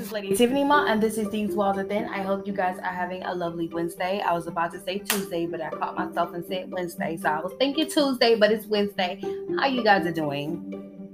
is 0.00 0.12
Lady 0.12 0.34
Tiffany 0.34 0.64
Ma, 0.64 0.86
and 0.86 1.02
this 1.02 1.18
is 1.18 1.28
These 1.28 1.54
Walls 1.54 1.76
Are 1.76 1.84
Thin. 1.84 2.06
I 2.06 2.22
hope 2.22 2.46
you 2.46 2.54
guys 2.54 2.78
are 2.78 2.92
having 2.92 3.22
a 3.22 3.34
lovely 3.34 3.68
Wednesday. 3.68 4.20
I 4.20 4.32
was 4.32 4.46
about 4.46 4.72
to 4.72 4.80
say 4.80 4.98
Tuesday, 4.98 5.46
but 5.46 5.60
I 5.60 5.68
caught 5.68 5.94
myself 5.94 6.32
and 6.32 6.44
said 6.46 6.70
Wednesday. 6.70 7.18
So 7.18 7.28
I 7.28 7.40
was 7.40 7.52
thinking 7.58 7.88
Tuesday, 7.88 8.34
but 8.34 8.50
it's 8.50 8.66
Wednesday. 8.66 9.20
How 9.58 9.66
you 9.66 9.84
guys 9.84 10.06
are 10.06 10.12
doing? 10.12 11.06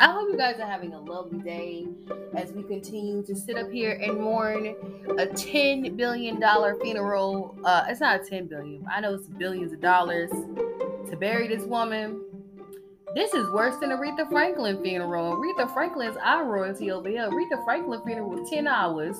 I 0.00 0.10
hope 0.10 0.30
you 0.32 0.36
guys 0.36 0.58
are 0.58 0.66
having 0.66 0.92
a 0.94 1.00
lovely 1.00 1.38
day 1.38 1.86
as 2.34 2.50
we 2.50 2.64
continue 2.64 3.22
to 3.22 3.36
sit 3.36 3.56
up 3.56 3.70
here 3.70 4.00
and 4.02 4.20
mourn 4.20 4.74
a 5.10 5.26
$10 5.26 5.96
billion 5.96 6.40
funeral. 6.80 7.56
Uh, 7.62 7.84
it's 7.88 8.00
not 8.00 8.20
a 8.20 8.24
10 8.24 8.48
billion, 8.48 8.84
I 8.92 9.00
know 9.00 9.14
it's 9.14 9.28
billions 9.28 9.72
of 9.72 9.80
dollars 9.80 10.30
to 10.30 11.16
bury 11.16 11.46
this 11.46 11.64
woman 11.64 12.20
this 13.14 13.32
is 13.32 13.48
worse 13.50 13.76
than 13.76 13.90
Aretha 13.90 14.28
Franklin 14.28 14.82
funeral. 14.82 15.36
Aretha 15.36 15.72
Franklin's 15.72 16.16
our 16.16 16.44
royalty 16.44 16.90
over 16.90 17.08
here. 17.08 17.28
Aretha 17.30 17.64
Franklin 17.64 18.02
funeral 18.04 18.30
was 18.30 18.50
10 18.50 18.66
hours. 18.66 19.16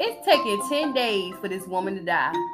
It's 0.00 0.24
taking 0.26 0.60
10 0.68 0.94
days 0.94 1.34
for 1.40 1.48
this 1.48 1.66
woman 1.66 1.94
to 1.96 2.02
die. 2.02 2.32
and 2.32 2.46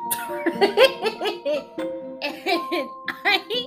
I, 3.25 3.67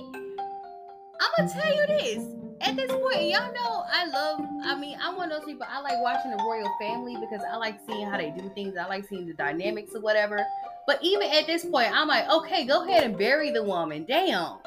I'm 1.20 1.30
gonna 1.38 1.52
tell 1.52 1.74
you 1.74 1.86
this. 1.86 2.24
At 2.62 2.76
this 2.76 2.90
point, 2.90 3.22
y'all 3.22 3.52
know 3.52 3.84
I 3.90 4.06
love, 4.06 4.40
I 4.64 4.78
mean, 4.78 4.98
I'm 5.00 5.16
one 5.16 5.30
of 5.30 5.38
those 5.38 5.46
people 5.46 5.66
I 5.70 5.80
like 5.80 6.00
watching 6.00 6.30
the 6.30 6.38
royal 6.38 6.70
family 6.80 7.16
because 7.20 7.40
I 7.50 7.56
like 7.56 7.78
seeing 7.86 8.06
how 8.06 8.18
they 8.18 8.30
do 8.30 8.50
things. 8.54 8.76
I 8.76 8.86
like 8.86 9.08
seeing 9.08 9.26
the 9.26 9.34
dynamics 9.34 9.92
or 9.94 10.00
whatever. 10.00 10.44
But 10.86 10.98
even 11.02 11.28
at 11.30 11.46
this 11.46 11.64
point, 11.64 11.90
I'm 11.92 12.08
like, 12.08 12.28
okay, 12.30 12.64
go 12.64 12.84
ahead 12.84 13.04
and 13.04 13.18
bury 13.18 13.50
the 13.50 13.62
woman. 13.62 14.04
Damn. 14.06 14.58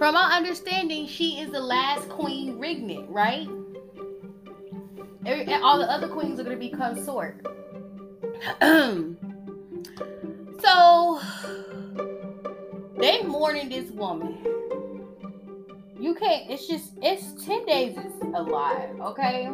From 0.00 0.14
my 0.14 0.34
understanding, 0.34 1.06
she 1.06 1.40
is 1.40 1.50
the 1.50 1.60
last 1.60 2.08
queen 2.08 2.58
regnant, 2.58 3.10
right? 3.10 3.46
All 5.62 5.78
the 5.78 5.90
other 5.90 6.08
queens 6.08 6.40
are 6.40 6.42
going 6.42 6.58
to 6.58 6.58
be 6.58 6.70
consort. 6.70 7.46
so 10.62 11.20
they 12.96 13.22
mourning 13.24 13.68
this 13.68 13.90
woman. 13.90 14.38
You 16.00 16.14
can't. 16.14 16.50
It's 16.50 16.66
just. 16.66 16.92
It's 17.02 17.44
ten 17.44 17.66
days 17.66 17.98
is 17.98 18.14
alive. 18.32 18.98
Okay. 19.02 19.50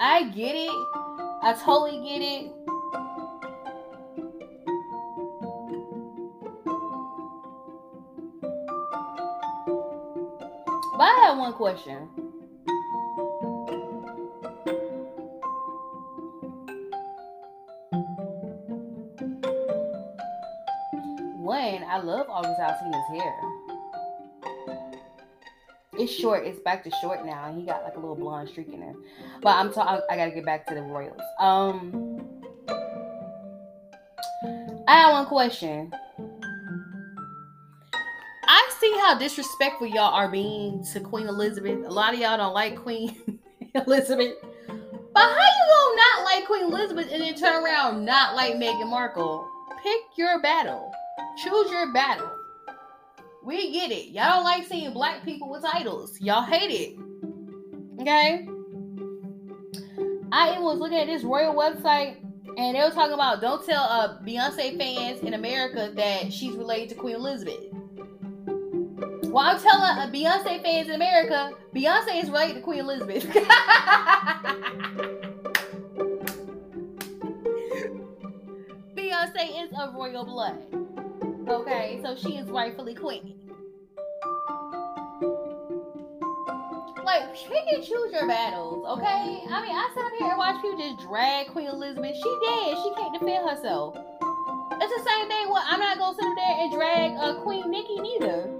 I 0.00 0.24
get 0.30 0.56
it. 0.56 0.70
I 1.44 1.56
totally 1.64 2.00
get 2.00 2.20
it. 2.20 2.55
One 11.36 11.52
question. 11.52 12.08
One, 21.36 21.84
I 21.84 21.98
love 22.02 22.26
August 22.30 22.58
Alsina's 22.58 23.06
hair. 23.10 23.34
It's 25.98 26.10
short. 26.10 26.46
It's 26.46 26.58
back 26.60 26.82
to 26.84 26.90
short 27.02 27.26
now. 27.26 27.54
He 27.54 27.66
got 27.66 27.84
like 27.84 27.96
a 27.96 28.00
little 28.00 28.16
blonde 28.16 28.48
streak 28.48 28.72
in 28.72 28.80
there. 28.80 28.94
But 29.42 29.56
I'm 29.56 29.70
talking. 29.70 30.00
I 30.10 30.16
gotta 30.16 30.30
get 30.30 30.46
back 30.46 30.66
to 30.68 30.74
the 30.74 30.82
Royals. 30.82 31.20
Um, 31.38 32.18
I 34.88 35.00
have 35.00 35.12
one 35.12 35.26
question 35.26 35.92
how 39.06 39.16
disrespectful 39.16 39.86
y'all 39.86 40.12
are 40.12 40.28
being 40.28 40.84
to 40.92 40.98
Queen 40.98 41.28
Elizabeth. 41.28 41.86
A 41.86 41.88
lot 41.88 42.12
of 42.12 42.18
y'all 42.18 42.36
don't 42.36 42.54
like 42.54 42.74
Queen 42.74 43.14
Elizabeth. 43.74 44.34
But 44.66 45.22
how 45.22 45.30
you 45.30 45.64
gonna 45.70 45.96
not 45.96 46.24
like 46.24 46.46
Queen 46.46 46.64
Elizabeth 46.64 47.08
and 47.12 47.22
then 47.22 47.36
turn 47.36 47.64
around 47.64 48.04
not 48.04 48.34
like 48.34 48.54
Meghan 48.54 48.90
Markle? 48.90 49.48
Pick 49.80 50.00
your 50.18 50.42
battle. 50.42 50.92
Choose 51.36 51.70
your 51.70 51.92
battle. 51.92 52.28
We 53.44 53.70
get 53.70 53.92
it. 53.92 54.08
Y'all 54.08 54.38
don't 54.38 54.44
like 54.44 54.66
seeing 54.66 54.92
black 54.92 55.24
people 55.24 55.48
with 55.50 55.62
titles. 55.62 56.20
Y'all 56.20 56.42
hate 56.42 56.72
it. 56.72 56.98
Okay? 58.00 58.48
I 60.32 60.58
was 60.58 60.80
looking 60.80 60.98
at 60.98 61.06
this 61.06 61.22
royal 61.22 61.54
website 61.54 62.16
and 62.58 62.74
they 62.74 62.80
were 62.80 62.90
talking 62.90 63.14
about 63.14 63.40
don't 63.40 63.64
tell 63.64 63.84
uh, 63.84 64.18
Beyonce 64.22 64.76
fans 64.76 65.20
in 65.20 65.34
America 65.34 65.92
that 65.94 66.32
she's 66.32 66.56
related 66.56 66.88
to 66.88 66.94
Queen 66.96 67.14
Elizabeth. 67.14 67.75
Well, 69.28 69.44
I'm 69.44 69.60
telling 69.60 70.12
Beyonce 70.12 70.62
fans 70.62 70.88
in 70.88 70.94
America, 70.94 71.52
Beyonce 71.74 72.22
is 72.22 72.30
related 72.30 72.54
to 72.54 72.60
Queen 72.62 72.80
Elizabeth. 72.80 73.24
Beyonce 78.96 79.64
is 79.64 79.70
of 79.78 79.94
royal 79.94 80.24
blood. 80.24 80.58
Okay, 81.48 82.00
so 82.02 82.16
she 82.16 82.36
is 82.36 82.48
rightfully 82.48 82.94
queen. 82.94 83.34
Like, 87.04 87.34
pick 87.34 87.64
and 87.72 87.84
choose 87.84 88.12
your 88.12 88.26
battles, 88.26 88.84
okay? 88.98 89.42
I 89.48 89.62
mean, 89.62 89.76
I 89.76 89.86
up 89.96 90.12
here 90.18 90.28
and 90.28 90.38
watch 90.38 90.60
people 90.60 90.78
just 90.78 91.06
drag 91.06 91.48
Queen 91.48 91.68
Elizabeth. 91.68 92.16
She 92.16 92.38
dead. 92.42 92.76
She 92.82 92.92
can't 92.94 93.12
defend 93.18 93.48
herself. 93.48 93.96
It's 94.80 95.04
the 95.04 95.10
same 95.10 95.28
thing. 95.28 95.48
What 95.48 95.64
I'm 95.68 95.80
not 95.80 95.98
gonna 95.98 96.14
sit 96.14 96.24
there 96.36 96.56
and 96.58 96.72
drag 96.72 97.12
uh, 97.12 97.40
Queen 97.42 97.70
Nikki 97.70 98.00
neither. 98.00 98.55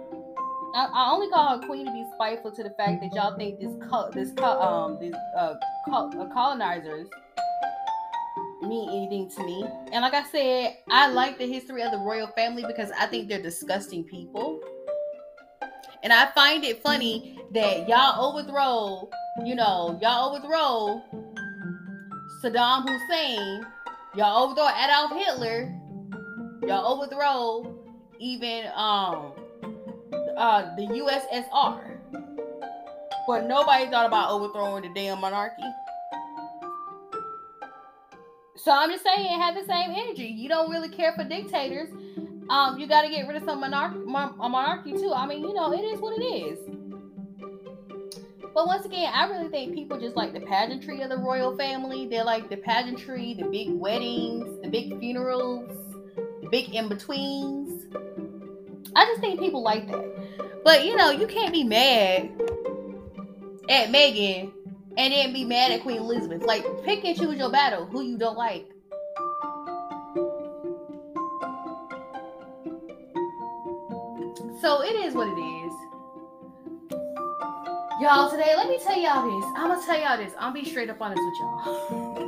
I, 0.77 0.91
I, 0.93 1.11
only 1.11 1.31
call 1.31 1.59
her 1.59 1.67
queen 1.67 1.87
to 1.87 1.93
be 1.93 2.05
spiteful 2.15 2.53
to 2.53 2.63
the 2.63 2.69
fact 2.69 3.01
that 3.01 3.15
y'all 3.15 3.35
think 3.35 3.59
this 3.59 3.73
co- 3.89 4.11
this 4.11 4.29
um 4.43 4.99
these 5.01 5.15
uh, 5.35 5.55
uh, 5.91 6.29
colonizers 6.35 7.09
mean 8.61 8.91
anything 8.91 9.31
to 9.31 9.45
me. 9.45 9.65
And 9.93 10.03
like 10.03 10.13
I 10.13 10.25
said, 10.25 10.77
I 10.91 11.09
like 11.09 11.39
the 11.39 11.47
history 11.51 11.83
of 11.83 11.93
the 11.93 11.99
royal 11.99 12.27
family 12.29 12.63
because 12.67 12.91
I 12.99 13.07
think 13.07 13.27
they're 13.27 13.41
disgusting 13.41 14.05
people. 14.05 14.61
And 16.03 16.13
I 16.13 16.31
find 16.33 16.63
it 16.63 16.83
funny 16.83 17.41
that 17.55 17.89
y'all 17.89 18.23
overthrow, 18.23 19.09
you 19.47 19.55
know, 19.55 19.99
y'all 20.03 20.35
overthrow 20.35 21.03
Saddam 22.45 22.87
Hussein, 22.87 23.65
y'all 24.15 24.45
overthrow 24.45 24.69
Adolf 24.69 25.13
Hitler, 25.13 25.75
y'all 26.67 26.87
overthrow 26.93 27.73
even 28.19 28.67
um 28.75 29.33
uh, 30.37 30.75
the 30.77 30.87
USSR. 30.87 31.97
But 33.27 33.47
nobody 33.47 33.91
thought 33.91 34.07
about 34.07 34.31
overthrowing 34.31 34.83
the 34.83 34.91
damn 34.95 35.21
monarchy. 35.21 35.63
So 38.57 38.73
I'm 38.73 38.91
just 38.91 39.05
saying, 39.05 39.27
have 39.41 39.55
the 39.55 39.65
same 39.65 39.91
energy. 39.91 40.27
You 40.27 40.49
don't 40.49 40.71
really 40.71 40.89
care 40.89 41.13
for 41.15 41.25
dictators. 41.25 41.89
Um, 42.49 42.79
you 42.79 42.87
got 42.87 43.03
to 43.03 43.09
get 43.09 43.27
rid 43.27 43.37
of 43.37 43.45
some 43.45 43.61
monarch- 43.61 44.07
mon- 44.07 44.37
monarchy 44.39 44.93
too. 44.93 45.13
I 45.13 45.27
mean, 45.27 45.43
you 45.43 45.53
know, 45.53 45.73
it 45.73 45.83
is 45.83 46.01
what 46.01 46.19
it 46.19 46.25
is. 46.25 46.59
But 48.55 48.67
once 48.67 48.87
again, 48.87 49.13
I 49.13 49.27
really 49.29 49.49
think 49.51 49.75
people 49.75 50.01
just 50.01 50.17
like 50.17 50.33
the 50.33 50.41
pageantry 50.41 51.03
of 51.03 51.11
the 51.11 51.19
royal 51.19 51.57
family. 51.57 52.07
They 52.07 52.23
like 52.23 52.49
the 52.49 52.57
pageantry, 52.57 53.35
the 53.35 53.45
big 53.45 53.71
weddings, 53.71 54.63
the 54.63 54.69
big 54.69 54.99
funerals, 54.99 55.71
the 56.43 56.49
big 56.49 56.75
in 56.75 56.89
betweens. 56.89 57.85
I 58.95 59.05
just 59.05 59.21
think 59.21 59.39
people 59.41 59.63
like 59.63 59.87
that. 59.89 60.26
But 60.67 60.85
you 60.85 60.97
know, 60.97 61.11
you 61.11 61.29
can't 61.29 61.53
be 61.53 61.63
mad 61.63 62.29
at 63.71 63.93
Megan 63.93 64.53
and 64.99 65.13
then 65.13 65.33
be 65.33 65.45
mad 65.45 65.71
at 65.71 65.83
Queen 65.83 65.99
Elizabeth. 65.99 66.43
Like, 66.43 66.65
pick 66.83 67.05
and 67.05 67.17
choose 67.17 67.39
your 67.39 67.53
battle. 67.53 67.87
Who 67.87 68.03
you 68.03 68.19
don't 68.19 68.37
like. 68.37 68.69
So 74.61 74.83
it 74.83 74.97
is 75.07 75.15
what 75.15 75.29
it 75.29 75.41
is. 75.41 75.73
Y'all, 78.01 78.29
today, 78.29 78.53
let 78.57 78.69
me 78.69 78.81
tell 78.83 78.99
y'all 78.99 79.41
this. 79.41 79.49
I'm 79.57 79.69
gonna 79.69 79.87
tell 79.87 80.01
y'all 80.01 80.17
this. 80.17 80.33
I'm 80.37 80.53
gonna 80.53 80.65
be 80.65 80.69
straight 80.69 80.91
up 80.91 81.01
honest 81.01 81.23
with 81.23 81.39
y'all. 81.39 82.27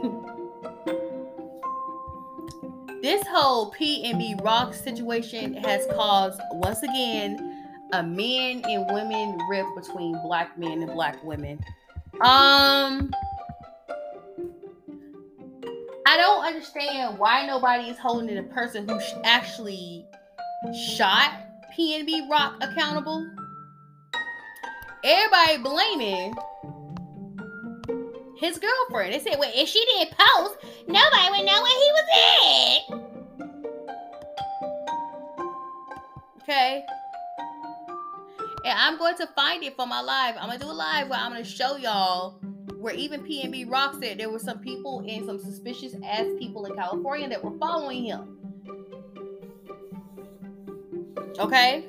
this 3.03 3.27
whole 3.27 3.73
PNB 3.73 4.45
Rock 4.45 4.75
situation 4.75 5.55
has 5.55 5.89
caused 5.93 6.41
once 6.53 6.85
again 6.85 7.48
a 7.93 8.03
men 8.03 8.63
and 8.65 8.87
women 8.93 9.39
rift 9.51 9.69
between 9.77 10.21
black 10.23 10.59
men 10.59 10.83
and 10.83 10.93
black 10.93 11.23
women. 11.25 11.59
Um, 12.21 13.11
I 16.07 16.17
don't 16.17 16.45
understand 16.45 17.19
why 17.19 17.47
nobody 17.47 17.89
is 17.89 17.99
holding 17.99 18.35
the 18.35 18.43
person 18.45 18.89
who 18.89 18.99
actually 19.25 20.07
shot 20.75 21.33
PNB 21.79 22.29
Rock 22.31 22.57
accountable. 22.61 23.29
Everybody 25.05 25.59
blaming 25.59 26.35
his 28.39 28.59
girlfriend. 28.59 29.15
They 29.15 29.19
said, 29.19 29.39
well, 29.39 29.53
if 29.55 29.69
she 29.69 29.85
didn't 29.85 30.17
post, 30.17 30.57
nobody 30.87 31.31
would 31.31 31.47
know 31.47 31.63
where 31.63 31.79
he 31.79 31.93
was 31.93 32.09
at. 32.91 33.09
Okay. 36.43 36.87
And 38.65 38.79
I'm 38.79 38.99
going 38.99 39.17
to 39.17 39.27
find 39.37 39.63
it 39.63 39.77
for 39.77 39.87
my 39.87 40.01
live. 40.01 40.37
I'm 40.39 40.49
gonna 40.49 40.59
do 40.59 40.67
a 40.67 40.73
live 40.73 41.09
where 41.09 41.19
I'm 41.19 41.33
gonna 41.33 41.45
show 41.45 41.77
y'all 41.77 42.41
where 42.77 42.95
even 42.95 43.23
PNB 43.23 43.71
Rock 43.71 43.97
said 44.01 44.19
there 44.19 44.31
were 44.31 44.39
some 44.39 44.59
people 44.61 45.05
and 45.09 45.27
some 45.27 45.39
suspicious 45.39 45.95
ass 46.05 46.27
people 46.39 46.65
in 46.67 46.75
California 46.75 47.29
that 47.29 47.43
were 47.43 47.57
following 47.59 48.05
him. 48.05 48.39
Okay. 51.39 51.85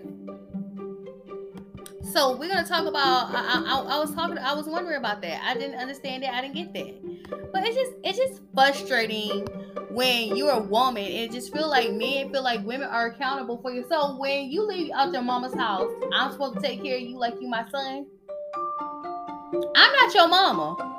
So 2.12 2.36
we're 2.36 2.50
gonna 2.50 2.68
talk 2.68 2.88
about. 2.88 3.30
I, 3.34 3.64
I, 3.66 3.96
I, 3.96 4.00
was 4.00 4.14
talking. 4.16 4.38
I 4.40 4.54
was 4.54 4.66
wondering 4.66 4.98
about 4.98 5.22
that. 5.22 5.44
I 5.44 5.54
didn't 5.54 5.80
understand 5.80 6.24
it. 6.24 6.30
I 6.32 6.42
didn't 6.42 6.56
get 6.56 6.74
that. 6.74 7.52
But 7.52 7.64
it's 7.66 7.76
just 7.76 7.92
it's 8.04 8.18
just 8.18 8.42
frustrating 8.54 9.48
when 9.92 10.36
you're 10.36 10.52
a 10.52 10.60
woman 10.60 11.04
and 11.04 11.32
just 11.32 11.52
feel 11.52 11.70
like 11.70 11.92
men 11.94 12.32
feel 12.32 12.44
like 12.44 12.66
women 12.66 12.88
are 12.88 13.08
accountable 13.08 13.60
for 13.62 13.72
you. 13.72 13.86
So 13.90 14.18
when 14.18 14.52
you 14.52 14.68
leave 14.68 14.92
out 14.92 15.12
your 15.12 15.22
mama's 15.22 15.54
house, 15.54 15.90
I'm 16.14 16.32
supposed 16.32 16.56
to 16.56 16.62
take 16.62 16.84
care 16.84 16.98
of 16.98 17.02
you 17.02 17.18
like 17.18 17.36
you 17.42 17.48
my 17.48 17.66
son. 17.70 18.06
I'm 19.76 19.94
not 19.94 20.14
your 20.14 20.28
mama. 20.28 20.99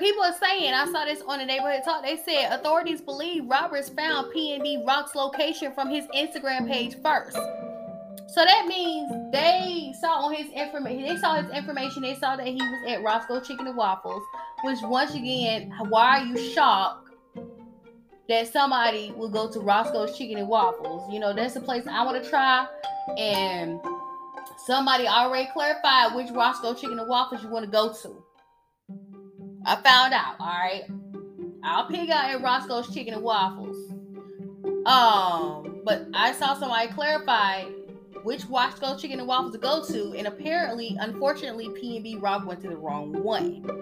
People 0.00 0.22
are 0.24 0.34
saying, 0.34 0.72
I 0.72 0.90
saw 0.90 1.04
this 1.04 1.22
on 1.22 1.38
the 1.38 1.44
neighborhood 1.44 1.82
talk. 1.84 2.02
They 2.02 2.16
said 2.16 2.50
authorities 2.50 3.00
believe 3.00 3.46
robbers 3.46 3.90
found 3.90 4.32
PNB 4.34 4.86
Rock's 4.86 5.14
location 5.14 5.72
from 5.72 5.90
his 5.90 6.06
Instagram 6.16 6.66
page 6.66 6.96
first. 7.02 7.36
So 8.34 8.44
that 8.44 8.66
means 8.66 9.10
they 9.32 9.92
saw 10.00 10.26
on 10.26 10.34
his 10.34 10.46
information, 10.52 11.02
they 11.02 11.16
saw 11.16 11.34
his 11.42 11.50
information, 11.50 12.02
they 12.02 12.14
saw 12.14 12.36
that 12.36 12.46
he 12.46 12.54
was 12.54 12.92
at 12.92 13.02
Roscoe 13.02 13.40
Chicken 13.40 13.66
and 13.66 13.76
Waffles, 13.76 14.22
which 14.62 14.78
once 14.82 15.14
again, 15.14 15.72
why 15.88 16.20
are 16.20 16.24
you 16.24 16.38
shocked 16.52 17.10
that 18.28 18.46
somebody 18.52 19.12
will 19.16 19.30
go 19.30 19.50
to 19.50 19.58
Roscoe's 19.58 20.16
Chicken 20.16 20.38
and 20.38 20.48
Waffles? 20.48 21.12
You 21.12 21.18
know, 21.18 21.34
that's 21.34 21.56
a 21.56 21.60
place 21.60 21.86
I 21.88 22.04
want 22.04 22.22
to 22.22 22.30
try. 22.30 22.68
And 23.18 23.80
somebody 24.64 25.08
already 25.08 25.48
clarified 25.52 26.14
which 26.14 26.30
Roscoe 26.30 26.74
Chicken 26.74 27.00
and 27.00 27.08
Waffles 27.08 27.42
you 27.42 27.48
want 27.48 27.64
to 27.64 27.70
go 27.70 27.92
to. 27.92 28.22
I 29.64 29.76
found 29.76 30.14
out, 30.14 30.36
all 30.38 30.46
right. 30.46 30.84
I'll 31.62 31.86
pick 31.86 32.08
out 32.10 32.30
at 32.30 32.42
Roscoe's 32.42 32.92
Chicken 32.92 33.14
and 33.14 33.22
Waffles. 33.22 33.76
Um, 34.86 35.80
but 35.84 36.06
I 36.14 36.32
saw 36.32 36.54
somebody 36.58 36.88
clarify 36.88 37.64
which 38.22 38.44
Roscoe 38.46 38.96
Chicken 38.96 39.18
and 39.18 39.28
Waffles 39.28 39.52
to 39.52 39.58
go 39.58 39.84
to, 39.84 40.14
and 40.16 40.26
apparently, 40.26 40.96
unfortunately, 41.00 41.68
PNB 41.68 42.22
Rock 42.22 42.46
went 42.46 42.60
to 42.62 42.68
the 42.68 42.76
wrong 42.76 43.12
one. 43.22 43.80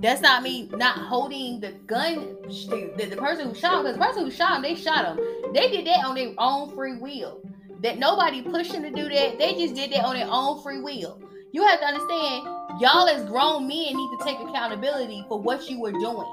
That's 0.00 0.20
not 0.20 0.42
me 0.42 0.68
not 0.72 0.98
holding 0.98 1.60
the 1.60 1.72
gun. 1.86 2.36
The, 2.42 3.06
the 3.10 3.16
person 3.16 3.48
who 3.48 3.54
shot 3.54 3.78
him, 3.78 3.82
because 3.82 3.94
the 3.96 4.04
person 4.04 4.24
who 4.24 4.30
shot 4.30 4.56
him, 4.56 4.62
they 4.62 4.74
shot 4.74 5.06
him. 5.06 5.52
They 5.54 5.70
did 5.70 5.86
that 5.86 6.04
on 6.04 6.14
their 6.14 6.34
own 6.38 6.74
free 6.74 6.98
will. 6.98 7.40
That 7.82 7.98
nobody 7.98 8.42
pushed 8.42 8.72
them 8.72 8.82
to 8.82 8.90
do 8.90 9.08
that. 9.08 9.38
They 9.38 9.54
just 9.54 9.74
did 9.74 9.92
that 9.92 10.04
on 10.04 10.16
their 10.16 10.28
own 10.28 10.62
free 10.62 10.80
will. 10.80 11.20
You 11.52 11.66
have 11.66 11.80
to 11.80 11.86
understand, 11.86 12.46
y'all 12.78 13.08
as 13.08 13.24
grown 13.24 13.66
men 13.66 13.96
need 13.96 14.18
to 14.18 14.24
take 14.24 14.38
accountability 14.40 15.24
for 15.28 15.40
what 15.40 15.68
you 15.70 15.80
were 15.80 15.92
doing. 15.92 16.26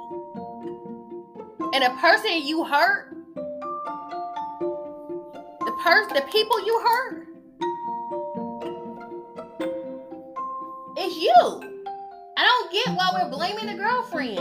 And 1.74 1.84
the 1.84 1.90
person 2.00 2.42
you 2.44 2.64
hurt, 2.66 3.16
the 5.60 5.72
person, 5.82 6.14
the 6.16 6.26
people 6.32 6.66
you 6.66 6.82
hurt, 6.84 7.28
it's 10.98 11.16
you. 11.16 11.84
I 12.38 12.44
don't 12.46 12.72
get 12.72 12.88
why 12.96 13.10
we're 13.14 13.30
blaming 13.30 13.68
the 13.68 13.76
girlfriend. 13.82 14.38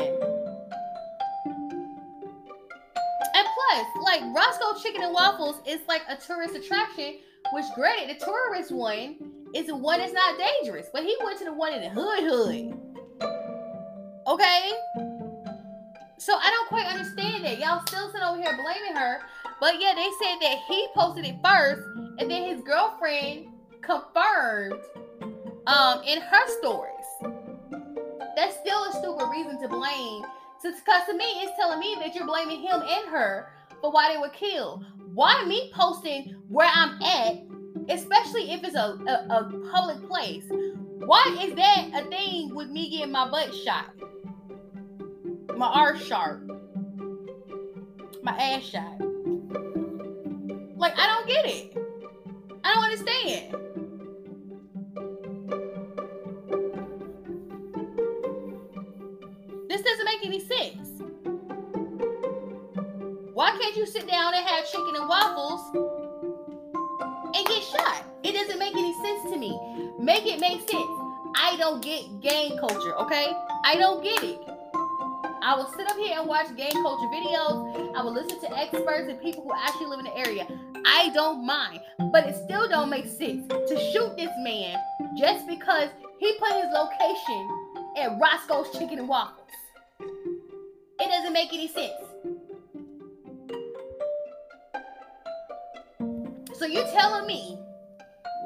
And 3.35 3.47
plus, 3.55 3.87
like 4.03 4.23
Roscoe 4.35 4.83
Chicken 4.83 5.03
and 5.03 5.15
Waffles 5.15 5.61
is 5.67 5.81
like 5.89 6.03
a 6.09 6.17
tourist 6.17 6.55
attraction, 6.57 7.19
which 7.53 7.65
granted, 7.75 8.17
the 8.17 8.25
tourist 8.25 8.73
one 8.73 9.32
is 9.55 9.67
the 9.67 9.77
one 9.77 9.99
that's 9.99 10.13
not 10.13 10.39
dangerous. 10.39 10.89
But 10.93 11.05
he 11.05 11.17
went 11.25 11.39
to 11.39 11.45
the 11.45 11.53
one 11.53 11.73
in 11.73 11.83
the 11.83 11.89
hood 11.89 12.25
hood. 12.25 12.79
Okay? 14.27 14.73
So 16.19 16.35
I 16.35 16.51
don't 16.51 16.69
quite 16.69 16.87
understand 16.87 17.45
that. 17.45 17.59
Y'all 17.59 17.83
still 17.87 18.07
sitting 18.13 18.27
over 18.27 18.41
here 18.41 18.57
blaming 18.63 18.97
her. 18.97 19.21
But 19.61 19.81
yeah, 19.81 19.93
they 19.95 20.09
said 20.23 20.37
that 20.41 20.59
he 20.69 20.87
posted 20.95 21.25
it 21.25 21.37
first, 21.45 21.83
and 22.19 22.31
then 22.31 22.49
his 22.49 22.63
girlfriend 22.63 23.47
confirmed 23.81 24.81
um 25.67 26.03
in 26.05 26.21
her 26.21 26.49
stories. 26.59 27.05
That's 28.37 28.57
still 28.57 28.85
a 28.85 28.93
stupid 28.93 29.29
reason 29.31 29.61
to 29.63 29.69
blame. 29.69 30.25
Because 30.63 31.07
to 31.09 31.17
me, 31.17 31.25
it's 31.43 31.57
telling 31.57 31.81
me 31.81 31.97
that 31.99 32.15
you're 32.15 32.27
blaming 32.27 32.61
him 32.61 32.83
and 32.83 33.09
her 33.09 33.53
for 33.81 33.91
why 33.91 34.13
they 34.13 34.19
were 34.19 34.29
killed. 34.29 34.85
Why 35.13 35.45
me 35.45 35.73
posting 35.75 36.37
where 36.49 36.71
I'm 36.73 37.03
at 37.03 37.43
especially 37.89 38.53
if 38.53 38.65
it's 38.65 38.77
a, 38.77 38.99
a, 39.07 39.27
a 39.31 39.69
public 39.71 40.07
place. 40.09 40.45
Why 40.49 41.37
is 41.43 41.55
that 41.55 41.91
a 41.95 42.09
thing 42.09 42.55
with 42.55 42.69
me 42.69 42.91
getting 42.91 43.13
my 43.13 43.29
butt 43.29 43.55
shot? 43.55 43.87
My 45.57 45.67
R 45.67 45.97
sharp. 45.99 46.49
My 48.23 48.37
ass 48.37 48.63
shot. 48.63 49.01
Like, 50.77 50.99
I 50.99 51.07
don't 51.07 51.27
get 51.27 51.47
it. 51.47 51.77
I 52.65 52.75
don't 52.75 52.85
understand. 52.85 53.57
This 59.69 59.83
doesn't 59.83 60.05
make 60.05 60.25
any 60.25 60.41
sense. 60.41 60.89
Why 63.35 63.57
can't 63.59 63.77
you 63.77 63.87
sit 63.87 64.07
down 64.07 64.35
and 64.35 64.47
have 64.47 64.71
chicken 64.71 64.95
and 64.95 65.09
waffles 65.09 65.92
and 67.43 67.55
get 67.55 67.63
shot. 67.65 68.05
It 68.23 68.33
doesn't 68.33 68.59
make 68.59 68.75
any 68.75 68.95
sense 68.95 69.31
to 69.31 69.37
me. 69.37 69.59
Make 69.99 70.27
it 70.27 70.41
make 70.41 70.61
sense. 70.61 70.93
I 71.35 71.57
don't 71.59 71.83
get 71.83 72.21
gang 72.21 72.59
culture, 72.59 72.95
okay? 72.97 73.33
I 73.65 73.77
don't 73.77 74.03
get 74.03 74.23
it. 74.23 74.39
I 75.45 75.57
will 75.57 75.73
sit 75.77 75.89
up 75.89 75.97
here 75.97 76.19
and 76.19 76.29
watch 76.29 76.55
gang 76.57 76.71
culture 76.71 77.07
videos. 77.07 77.95
I 77.97 78.03
will 78.03 78.13
listen 78.13 78.41
to 78.41 78.59
experts 78.59 79.09
and 79.09 79.21
people 79.21 79.43
who 79.43 79.53
actually 79.55 79.87
live 79.87 79.99
in 80.01 80.05
the 80.05 80.17
area. 80.17 80.47
I 80.87 81.11
don't 81.15 81.45
mind, 81.45 81.81
but 82.13 82.27
it 82.27 82.37
still 82.45 82.69
don't 82.69 82.91
make 82.91 83.07
sense 83.07 83.47
to 83.49 83.91
shoot 83.93 84.17
this 84.17 84.31
man 84.41 84.79
just 85.19 85.47
because 85.47 85.89
he 86.19 86.33
put 86.39 86.53
his 86.53 86.73
location 86.73 87.49
at 87.97 88.19
Roscoe's 88.21 88.71
Chicken 88.79 89.01
and 89.01 89.09
Waffles. 89.09 89.39
It 90.01 91.09
doesn't 91.09 91.33
make 91.33 91.53
any 91.53 91.69
sense. 91.69 91.93
So 96.63 96.69
you're 96.69 96.87
telling 96.93 97.27
me? 97.27 97.59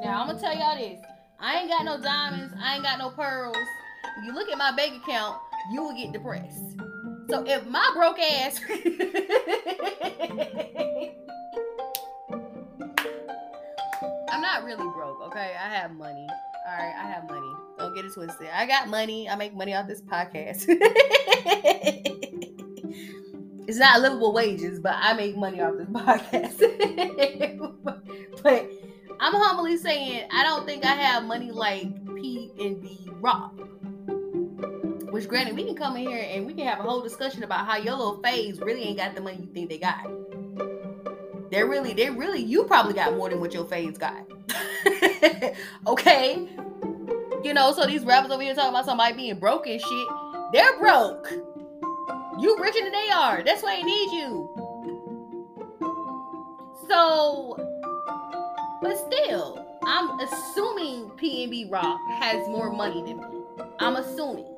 Now 0.03 0.23
I'm 0.23 0.29
gonna 0.29 0.41
tell 0.41 0.57
y'all 0.57 0.75
this. 0.75 0.99
I 1.39 1.59
ain't 1.59 1.69
got 1.69 1.85
no 1.85 2.01
diamonds. 2.01 2.55
I 2.59 2.77
ain't 2.77 2.83
got 2.83 2.99
no 2.99 3.11
pearls. 3.11 3.59
If 4.17 4.25
you 4.25 4.33
look 4.33 4.49
at 4.49 4.57
my 4.57 4.75
bank 4.75 5.03
account, 5.03 5.37
you 5.71 5.83
will 5.83 5.95
get 5.95 6.15
depressed. 6.15 6.79
So 7.29 7.45
if 7.47 7.67
my 7.67 7.91
broke 7.93 8.19
ass 8.19 8.59
I'm 14.31 14.41
not 14.41 14.65
really 14.65 14.89
broke, 14.95 15.21
okay? 15.27 15.55
I 15.63 15.69
have 15.75 15.91
money. 15.91 16.27
All 16.67 16.73
right, 16.73 16.95
I 16.97 17.11
have 17.11 17.29
money. 17.29 17.53
Don't 17.79 17.95
get 17.95 18.07
it 18.07 18.15
twisted. 18.15 18.49
I 18.51 18.67
got 18.67 18.89
money. 18.89 19.29
I 19.29 19.37
make 19.37 19.55
money 19.55 19.75
off 19.75 19.89
this 19.89 20.01
podcast. 20.01 20.65
it's 23.67 23.79
not 23.79 24.01
livable 24.01 24.33
wages, 24.33 24.79
but 24.81 24.95
I 24.97 25.15
make 25.15 25.37
money 25.37 25.61
off 25.61 25.75
this 25.77 25.89
podcast. 25.93 26.59
but 28.43 28.71
I'm 29.19 29.35
humbly 29.35 29.77
saying 29.77 30.29
I 30.31 30.43
don't 30.45 30.67
think 30.67 30.85
I 30.85 30.95
have 30.95 31.25
money 31.25 31.51
like 31.51 31.93
PNB 32.07 33.09
Rock. 33.21 33.55
Which, 35.11 35.29
granted, 35.29 35.57
we 35.57 35.65
can 35.65 35.75
come 35.75 35.97
in 35.97 36.07
here 36.07 36.27
and 36.31 36.45
we 36.47 36.53
can 36.53 36.67
have 36.67 36.81
a 36.81 36.83
whole 36.83 37.01
discussion 37.01 37.43
about 37.43 37.67
how 37.67 37.77
your 37.77 37.95
little 37.95 38.21
phase 38.23 38.61
really 38.61 38.83
ain't 38.83 38.99
got 38.99 39.15
the 39.15 39.21
money 39.21 39.39
you 39.41 39.49
think 39.53 39.71
they 39.71 39.79
got. 39.79 40.07
They're 41.51 41.67
really, 41.67 41.95
they're 41.95 42.13
really, 42.13 42.43
you 42.43 42.65
probably 42.65 42.93
got 42.93 43.17
more 43.17 43.31
than 43.31 43.41
what 43.41 43.55
your 43.55 43.65
phase 43.65 43.97
got. 43.97 44.27
okay? 45.87 46.49
You 47.43 47.55
know, 47.55 47.73
so 47.73 47.87
these 47.87 48.05
rappers 48.05 48.31
over 48.31 48.43
here 48.43 48.55
talking 48.55 48.71
about 48.71 48.85
somebody 48.85 49.15
being 49.15 49.39
broke 49.39 49.67
and 49.67 49.81
shit. 49.81 50.09
They're 50.53 50.79
broke. 50.79 51.33
You 52.38 52.59
richer 52.61 52.83
than 52.83 52.93
they 52.93 53.11
are. 53.11 53.43
That's 53.43 53.62
why 53.62 53.76
they 53.76 53.83
need 53.83 54.12
you. 54.12 54.50
So, 56.88 57.57
but 58.83 58.97
still, 58.99 59.66
I'm 59.85 60.21
assuming 60.21 61.11
PNB 61.16 61.73
Rock 61.73 61.99
has 62.21 62.47
more 62.49 62.71
money 62.71 63.02
than 63.02 63.19
me. 63.19 63.43
I'm 63.78 63.97
assuming. 63.97 64.55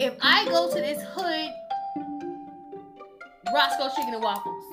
If 0.00 0.14
I 0.22 0.44
go 0.46 0.68
to 0.68 0.74
this 0.74 1.02
hood, 1.02 1.50
Roscoe 3.54 3.90
Chicken 3.94 4.14
and 4.14 4.22
Waffles, 4.22 4.64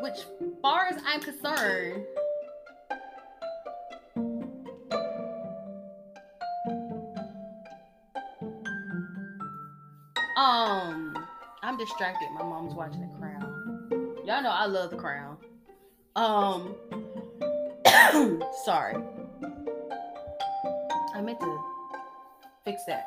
which, 0.00 0.24
far 0.62 0.86
as 0.86 1.00
I'm 1.06 1.20
concerned, 1.20 2.04
I'm 11.74 11.80
distracted. 11.80 12.28
My 12.30 12.44
mom's 12.44 12.72
watching 12.72 13.00
The 13.00 13.18
Crown. 13.18 14.14
Y'all 14.24 14.44
know 14.44 14.50
I 14.50 14.66
love 14.66 14.90
The 14.90 14.96
Crown. 14.96 15.36
Um, 16.14 16.76
sorry. 18.64 18.94
I 21.16 21.20
meant 21.20 21.40
to 21.40 21.58
fix 22.64 22.84
that. 22.84 23.06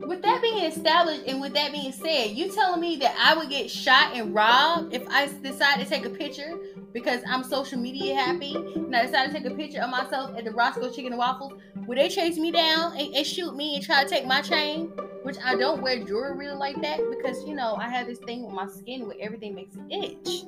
With 0.00 0.22
that 0.22 0.40
being 0.40 0.64
established 0.64 1.24
and 1.26 1.42
with 1.42 1.52
that 1.52 1.72
being 1.72 1.92
said, 1.92 2.30
you 2.30 2.50
telling 2.50 2.80
me 2.80 2.96
that 2.96 3.14
I 3.22 3.36
would 3.36 3.50
get 3.50 3.70
shot 3.70 4.16
and 4.16 4.34
robbed 4.34 4.94
if 4.94 5.06
I 5.10 5.26
decide 5.42 5.80
to 5.80 5.84
take 5.84 6.06
a 6.06 6.10
picture 6.10 6.58
because 6.94 7.20
I'm 7.28 7.42
social 7.42 7.78
media 7.78 8.14
happy 8.14 8.54
and 8.54 8.94
I 8.94 9.04
decided 9.04 9.34
to 9.34 9.42
take 9.42 9.52
a 9.52 9.54
picture 9.54 9.80
of 9.80 9.90
myself 9.90 10.38
at 10.38 10.44
the 10.44 10.52
Roscoe 10.52 10.88
Chicken 10.90 11.06
and 11.06 11.18
Waffles, 11.18 11.52
would 11.86 11.98
they 11.98 12.08
chase 12.08 12.38
me 12.38 12.52
down 12.52 12.96
and, 12.96 13.14
and, 13.14 13.26
shoot 13.26 13.54
me 13.54 13.74
and 13.74 13.84
try 13.84 14.04
to 14.04 14.08
take 14.08 14.26
my 14.26 14.40
chain? 14.40 14.86
Which 15.24 15.36
I 15.44 15.56
don't 15.56 15.82
wear 15.82 16.04
jewelry 16.04 16.36
really 16.36 16.54
like 16.54 16.80
that 16.82 17.00
because 17.10 17.42
you 17.44 17.54
know 17.54 17.74
I 17.74 17.88
have 17.88 18.06
this 18.06 18.18
thing 18.20 18.44
with 18.44 18.54
my 18.54 18.68
skin 18.68 19.06
where 19.08 19.16
everything 19.20 19.54
makes 19.56 19.74
it 19.76 19.82
itch. 19.90 20.44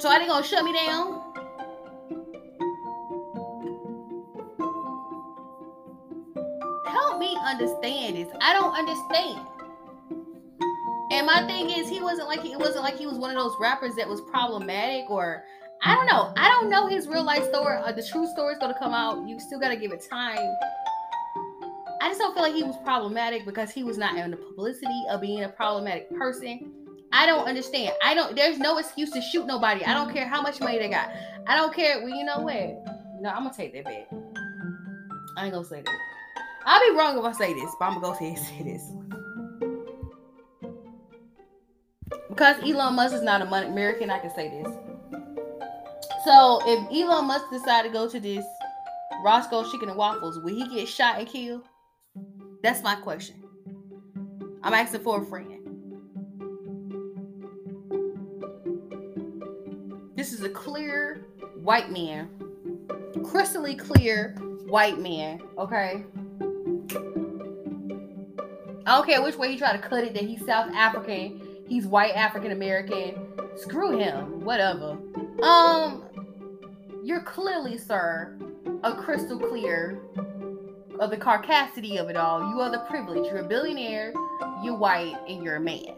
So 0.00 0.10
are 0.10 0.18
they 0.18 0.26
gonna 0.26 0.44
shut 0.44 0.64
me 0.64 0.72
down? 0.74 1.22
Help 6.86 7.18
me 7.18 7.36
understand 7.46 8.16
this. 8.16 8.28
I 8.40 8.52
don't 8.52 8.74
understand. 8.76 9.46
And 11.10 11.26
my 11.26 11.44
thing 11.46 11.70
is, 11.70 11.88
he 11.88 12.00
wasn't 12.00 12.28
like 12.28 12.40
he, 12.42 12.52
it 12.52 12.58
wasn't 12.58 12.84
like 12.84 12.96
he 12.96 13.06
was 13.06 13.18
one 13.18 13.30
of 13.30 13.36
those 13.36 13.54
rappers 13.60 13.94
that 13.96 14.08
was 14.08 14.20
problematic 14.22 15.10
or 15.10 15.44
I 15.82 15.94
don't 15.94 16.06
know. 16.06 16.32
I 16.36 16.48
don't 16.48 16.68
know 16.68 16.86
his 16.86 17.08
real 17.08 17.24
life 17.24 17.44
story. 17.48 17.78
Uh, 17.78 17.92
the 17.92 18.02
true 18.02 18.26
story 18.26 18.52
is 18.52 18.58
gonna 18.58 18.78
come 18.78 18.92
out. 18.92 19.26
You 19.26 19.40
still 19.40 19.58
gotta 19.58 19.76
give 19.76 19.92
it 19.92 20.06
time. 20.08 20.38
I 22.02 22.08
just 22.08 22.18
don't 22.18 22.32
feel 22.34 22.42
like 22.42 22.54
he 22.54 22.62
was 22.62 22.76
problematic 22.84 23.44
because 23.44 23.70
he 23.70 23.82
was 23.82 23.98
not 23.98 24.16
in 24.16 24.30
the 24.30 24.36
publicity 24.36 25.04
of 25.10 25.20
being 25.20 25.42
a 25.44 25.48
problematic 25.48 26.10
person. 26.16 26.72
I 27.12 27.26
don't 27.26 27.46
understand. 27.46 27.94
I 28.04 28.14
don't. 28.14 28.36
There's 28.36 28.58
no 28.58 28.78
excuse 28.78 29.10
to 29.12 29.20
shoot 29.20 29.46
nobody. 29.46 29.84
I 29.84 29.94
don't 29.94 30.12
care 30.12 30.28
how 30.28 30.40
much 30.42 30.60
money 30.60 30.78
they 30.78 30.88
got. 30.88 31.10
I 31.46 31.56
don't 31.56 31.74
care. 31.74 32.00
Well, 32.00 32.10
you 32.10 32.24
know 32.24 32.40
what? 32.40 32.54
Know, 33.20 33.30
I'm 33.30 33.42
gonna 33.44 33.52
take 33.54 33.72
that 33.74 33.84
bet. 33.84 34.08
I 35.36 35.44
ain't 35.44 35.54
gonna 35.54 35.64
say 35.64 35.82
that. 35.82 35.94
I'll 36.64 36.80
be 36.80 36.96
wrong 36.96 37.18
if 37.18 37.24
I 37.24 37.32
say 37.32 37.52
this, 37.52 37.70
but 37.78 37.86
I'm 37.86 38.00
gonna 38.00 38.06
go 38.06 38.12
ahead 38.12 38.38
and 38.38 38.46
say 38.46 38.62
this. 38.62 38.99
Because 42.30 42.56
Elon 42.62 42.94
Musk 42.94 43.14
is 43.14 43.22
not 43.22 43.42
American, 43.42 44.10
I 44.10 44.18
can 44.18 44.34
say 44.34 44.48
this. 44.48 44.72
So 46.24 46.60
if 46.64 46.90
Elon 46.90 47.26
Musk 47.26 47.50
decide 47.50 47.82
to 47.82 47.90
go 47.90 48.08
to 48.08 48.18
this 48.18 48.44
Roscoe 49.22 49.70
Chicken 49.70 49.90
and 49.90 49.98
Waffles, 49.98 50.38
will 50.42 50.54
he 50.54 50.66
get 50.74 50.88
shot 50.88 51.18
and 51.18 51.28
killed? 51.28 51.62
That's 52.62 52.82
my 52.82 52.94
question. 52.94 53.42
I'm 54.62 54.74
asking 54.74 55.00
for 55.00 55.22
a 55.22 55.26
friend. 55.26 55.56
This 60.14 60.32
is 60.32 60.42
a 60.42 60.50
clear 60.50 61.26
white 61.62 61.90
man, 61.90 62.28
crystally 63.18 63.78
clear 63.78 64.36
white 64.66 64.98
man. 64.98 65.42
Okay. 65.58 66.04
I 68.86 68.96
don't 68.96 69.06
care 69.06 69.22
which 69.22 69.36
way 69.36 69.52
he 69.52 69.58
try 69.58 69.72
to 69.72 69.78
cut 69.78 70.04
it. 70.04 70.14
That 70.14 70.24
he's 70.24 70.44
South 70.44 70.72
African 70.74 71.49
he's 71.70 71.86
white 71.86 72.14
African 72.14 72.50
American. 72.50 73.14
Screw 73.56 73.96
him, 73.96 74.44
whatever. 74.44 74.98
Um, 75.42 76.04
you're 77.02 77.22
clearly, 77.22 77.78
sir, 77.78 78.36
a 78.82 78.94
crystal 78.94 79.38
clear 79.38 80.02
of 80.98 81.10
the 81.10 81.16
carcassity 81.16 81.96
of 81.98 82.10
it 82.10 82.16
all. 82.16 82.40
You 82.50 82.60
are 82.60 82.70
the 82.70 82.80
privilege. 82.80 83.24
You're 83.26 83.38
a 83.38 83.48
billionaire, 83.48 84.12
you're 84.62 84.76
white, 84.76 85.16
and 85.26 85.42
you're 85.42 85.56
a 85.56 85.60
man. 85.60 85.96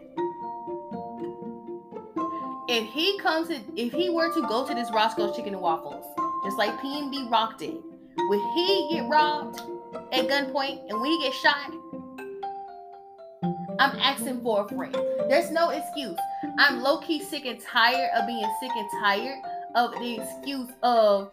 If 2.69 2.89
he 2.89 3.19
comes 3.19 3.49
to, 3.49 3.59
if 3.75 3.91
he 3.91 4.09
were 4.09 4.33
to 4.33 4.41
go 4.47 4.65
to 4.65 4.73
this 4.73 4.89
Roscoe's 4.93 5.35
Chicken 5.35 5.53
and 5.53 5.61
Waffles, 5.61 6.05
just 6.45 6.57
like 6.57 6.71
PNB 6.79 7.29
rocked 7.29 7.61
it, 7.61 7.75
would 8.17 8.39
he 8.55 8.89
get 8.93 9.09
robbed 9.09 9.59
at 10.13 10.27
gunpoint 10.27 10.89
and 10.89 11.01
we 11.01 11.21
get 11.21 11.33
shot? 11.33 11.71
I'm 13.83 13.99
asking 13.99 14.41
for 14.41 14.61
a 14.63 14.67
friend. 14.69 14.95
There's 15.27 15.51
no 15.51 15.71
excuse. 15.71 16.17
I'm 16.57 16.81
low 16.81 16.99
key 16.99 17.21
sick 17.21 17.45
and 17.45 17.59
tired 17.59 18.11
of 18.15 18.25
being 18.25 18.49
sick 18.61 18.71
and 18.73 18.89
tired 19.01 19.37
of 19.75 19.91
the 19.99 20.21
excuse 20.21 20.69
of 20.83 21.31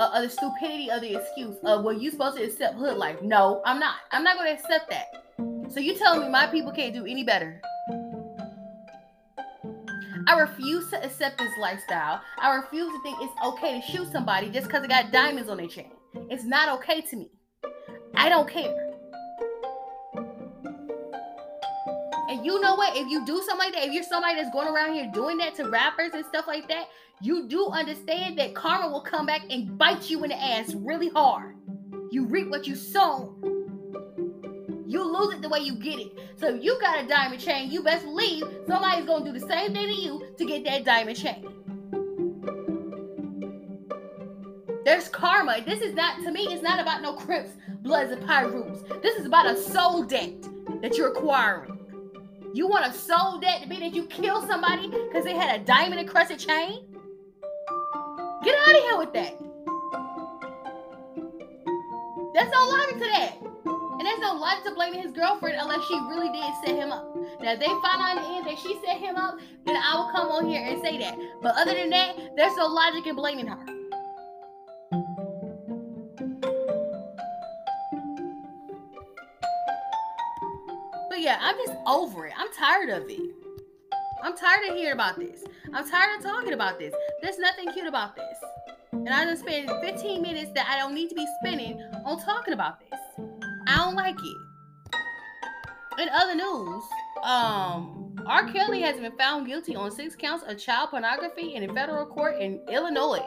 uh, 0.00 0.10
of 0.12 0.22
the 0.24 0.28
stupidity 0.28 0.90
of 0.90 1.02
the 1.02 1.14
excuse 1.14 1.54
of 1.62 1.84
well 1.84 1.94
you 1.94 2.10
supposed 2.10 2.36
to 2.36 2.42
accept 2.42 2.74
hood 2.74 2.96
life. 2.96 3.22
No, 3.22 3.62
I'm 3.64 3.78
not. 3.78 3.94
I'm 4.10 4.24
not 4.24 4.36
going 4.36 4.56
to 4.56 4.60
accept 4.60 4.90
that. 4.90 5.06
So 5.72 5.78
you 5.78 5.94
telling 5.94 6.22
me 6.22 6.28
my 6.28 6.48
people 6.48 6.72
can't 6.72 6.92
do 6.92 7.06
any 7.06 7.22
better? 7.22 7.60
I 10.26 10.40
refuse 10.40 10.90
to 10.90 11.04
accept 11.04 11.38
this 11.38 11.52
lifestyle. 11.60 12.20
I 12.40 12.56
refuse 12.56 12.92
to 12.92 13.02
think 13.04 13.18
it's 13.20 13.32
okay 13.46 13.80
to 13.80 13.86
shoot 13.86 14.10
somebody 14.10 14.50
just 14.50 14.66
because 14.66 14.82
they 14.82 14.88
got 14.88 15.12
diamonds 15.12 15.48
on 15.48 15.58
their 15.58 15.68
chain. 15.68 15.92
It's 16.28 16.44
not 16.44 16.80
okay 16.80 17.02
to 17.02 17.16
me. 17.16 17.30
I 18.16 18.28
don't 18.28 18.48
care. 18.48 18.87
And 22.28 22.44
you 22.44 22.60
know 22.60 22.74
what? 22.74 22.94
If 22.94 23.08
you 23.08 23.24
do 23.24 23.42
something 23.46 23.58
like 23.58 23.72
that, 23.72 23.86
if 23.86 23.92
you're 23.92 24.02
somebody 24.02 24.36
that's 24.36 24.50
going 24.50 24.68
around 24.68 24.92
here 24.92 25.10
doing 25.14 25.38
that 25.38 25.54
to 25.54 25.68
rappers 25.70 26.12
and 26.12 26.24
stuff 26.26 26.46
like 26.46 26.68
that, 26.68 26.88
you 27.22 27.48
do 27.48 27.68
understand 27.68 28.38
that 28.38 28.54
karma 28.54 28.88
will 28.88 29.00
come 29.00 29.24
back 29.24 29.42
and 29.50 29.78
bite 29.78 30.10
you 30.10 30.22
in 30.24 30.30
the 30.30 30.36
ass 30.36 30.74
really 30.74 31.08
hard. 31.08 31.56
You 32.10 32.26
reap 32.26 32.50
what 32.50 32.66
you 32.66 32.76
sow. 32.76 33.34
You 34.86 35.04
lose 35.04 35.34
it 35.34 35.42
the 35.42 35.48
way 35.48 35.60
you 35.60 35.74
get 35.76 35.98
it. 35.98 36.18
So 36.36 36.54
if 36.54 36.62
you 36.62 36.78
got 36.80 37.02
a 37.02 37.08
diamond 37.08 37.40
chain, 37.40 37.70
you 37.70 37.82
best 37.82 38.04
believe 38.04 38.44
somebody's 38.66 39.06
gonna 39.06 39.24
do 39.24 39.32
the 39.32 39.46
same 39.46 39.72
thing 39.72 39.88
to 39.88 39.94
you 39.94 40.26
to 40.36 40.44
get 40.44 40.64
that 40.64 40.84
diamond 40.84 41.16
chain. 41.16 41.46
There's 44.84 45.08
karma. 45.08 45.62
This 45.64 45.80
is 45.80 45.94
not 45.94 46.22
to 46.24 46.30
me. 46.30 46.46
It's 46.50 46.62
not 46.62 46.78
about 46.78 47.02
no 47.02 47.14
Crips, 47.14 47.50
Bloods, 47.82 48.12
and 48.12 48.26
Pyrus. 48.26 48.82
This 49.02 49.16
is 49.16 49.26
about 49.26 49.46
a 49.46 49.56
soul 49.56 50.04
debt 50.04 50.42
that 50.80 50.96
you're 50.96 51.08
acquiring. 51.08 51.77
You 52.58 52.66
want 52.66 52.92
to 52.92 52.98
soul 52.98 53.38
that 53.38 53.62
to 53.62 53.68
be 53.68 53.78
that 53.78 53.94
you 53.94 54.04
kill 54.06 54.44
somebody 54.44 54.88
because 54.88 55.22
they 55.22 55.32
had 55.32 55.60
a 55.60 55.64
diamond 55.64 56.00
encrusted 56.00 56.40
chain? 56.40 56.88
Get 58.42 58.58
out 58.58 58.74
of 58.74 58.82
here 58.82 58.98
with 58.98 59.12
that. 59.12 59.38
There's 62.34 62.50
no 62.50 62.64
logic 62.66 62.94
to 62.94 63.08
that. 63.14 63.36
And 63.64 64.00
there's 64.00 64.18
no 64.18 64.34
logic 64.34 64.64
to 64.64 64.74
blaming 64.74 65.02
his 65.02 65.12
girlfriend 65.12 65.56
unless 65.60 65.86
she 65.86 65.94
really 66.10 66.32
did 66.32 66.52
set 66.66 66.74
him 66.74 66.90
up. 66.90 67.14
Now, 67.40 67.52
if 67.52 67.60
they 67.60 67.66
find 67.66 68.02
out 68.02 68.16
in 68.16 68.22
the 68.24 68.28
end 68.38 68.46
that 68.48 68.58
she 68.58 68.76
set 68.84 68.96
him 68.96 69.14
up, 69.14 69.38
then 69.64 69.76
I 69.76 69.94
will 69.94 70.10
come 70.10 70.26
on 70.26 70.48
here 70.48 70.66
and 70.66 70.82
say 70.82 70.98
that. 70.98 71.16
But 71.40 71.54
other 71.54 71.74
than 71.76 71.90
that, 71.90 72.16
there's 72.34 72.56
no 72.56 72.66
logic 72.66 73.06
in 73.06 73.14
blaming 73.14 73.46
her. 73.46 73.77
Yeah, 81.38 81.48
I'm 81.48 81.56
just 81.56 81.78
over 81.86 82.26
it. 82.26 82.32
I'm 82.36 82.52
tired 82.52 82.90
of 82.90 83.08
it. 83.08 83.34
I'm 84.22 84.36
tired 84.36 84.68
of 84.68 84.76
hearing 84.76 84.94
about 84.94 85.18
this. 85.18 85.44
I'm 85.72 85.88
tired 85.88 86.18
of 86.18 86.24
talking 86.24 86.52
about 86.52 86.78
this. 86.78 86.92
There's 87.22 87.38
nothing 87.38 87.70
cute 87.72 87.86
about 87.86 88.16
this. 88.16 88.38
And 88.92 89.08
I 89.08 89.24
just 89.24 89.42
spend 89.42 89.70
15 89.80 90.22
minutes 90.22 90.50
that 90.54 90.66
I 90.68 90.78
don't 90.78 90.94
need 90.94 91.08
to 91.10 91.14
be 91.14 91.26
spending 91.40 91.80
on 92.04 92.20
talking 92.20 92.54
about 92.54 92.80
this. 92.80 92.98
I 93.68 93.76
don't 93.76 93.94
like 93.94 94.16
it. 94.16 94.36
In 96.00 96.08
other 96.10 96.34
news, 96.34 96.82
um, 97.22 98.16
R. 98.26 98.50
Kelly 98.52 98.80
has 98.82 98.98
been 98.98 99.16
found 99.16 99.46
guilty 99.46 99.76
on 99.76 99.90
six 99.90 100.16
counts 100.16 100.44
of 100.46 100.58
child 100.58 100.90
pornography 100.90 101.54
in 101.54 101.68
a 101.68 101.74
federal 101.74 102.06
court 102.06 102.40
in 102.40 102.60
Illinois. 102.70 103.26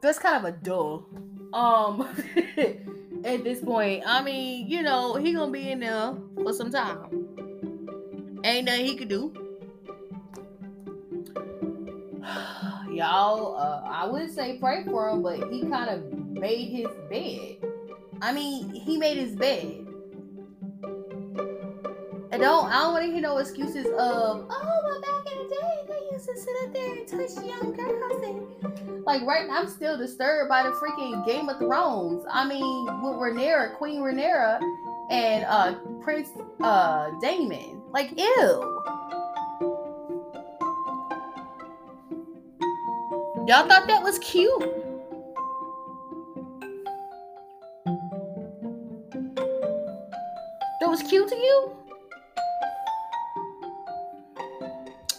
That's 0.00 0.18
kind 0.18 0.36
of 0.36 0.44
a 0.44 0.56
dull. 0.56 1.06
Um, 1.52 2.08
at 3.24 3.42
this 3.44 3.60
point, 3.60 4.04
I 4.06 4.22
mean, 4.22 4.68
you 4.68 4.82
know, 4.82 5.16
he 5.16 5.32
gonna 5.32 5.50
be 5.50 5.70
in 5.70 5.80
there 5.80 6.14
for 6.36 6.52
some 6.52 6.70
time. 6.70 7.26
Ain't 8.44 8.66
nothing 8.66 8.86
he 8.86 8.96
could 8.96 9.08
do. 9.08 9.32
Y'all, 12.92 13.56
uh, 13.56 13.82
I 13.88 14.06
wouldn't 14.06 14.34
say 14.34 14.58
pray 14.58 14.84
for 14.84 15.08
him, 15.08 15.22
but 15.22 15.50
he 15.50 15.62
kind 15.62 15.90
of 15.90 16.12
made 16.12 16.68
his 16.70 16.88
bed. 17.10 17.56
I 18.20 18.32
mean, 18.32 18.70
he 18.70 18.96
made 18.96 19.16
his 19.16 19.34
bed. 19.34 19.86
I 22.30 22.36
don't 22.36 22.66
I 22.66 22.82
don't 22.82 22.92
want 22.92 23.04
to 23.06 23.10
hear 23.10 23.20
no 23.20 23.38
excuses 23.38 23.86
of 23.86 23.94
oh 23.96 24.46
but 24.48 25.02
back 25.02 25.32
in 25.32 25.38
the 25.42 25.54
day 25.54 25.84
they 25.88 26.14
used 26.14 26.28
to 26.28 26.36
sit 26.36 26.54
up 26.62 26.72
there 26.74 26.92
and 26.94 27.08
touch 27.08 27.44
young 27.44 27.72
girls 27.72 28.22
and 28.22 28.87
like 29.08 29.22
right 29.22 29.48
now 29.48 29.60
I'm 29.60 29.68
still 29.68 29.96
disturbed 29.96 30.50
by 30.50 30.62
the 30.62 30.72
freaking 30.72 31.24
Game 31.24 31.48
of 31.48 31.56
Thrones. 31.58 32.26
I 32.30 32.46
mean 32.46 32.84
with 33.02 33.14
Rhaenyra, 33.14 33.74
Queen 33.78 34.02
Rhaenyra 34.02 34.60
and 35.10 35.44
uh 35.46 35.76
Prince 36.02 36.28
uh 36.60 37.10
Daemon. 37.18 37.80
Like 37.90 38.10
ew. 38.18 38.82
Y'all 43.46 43.66
thought 43.66 43.86
that 43.86 44.02
was 44.02 44.18
cute. 44.18 44.60
That 50.80 50.90
was 50.90 51.02
cute 51.02 51.28
to 51.28 51.34
you? 51.34 51.72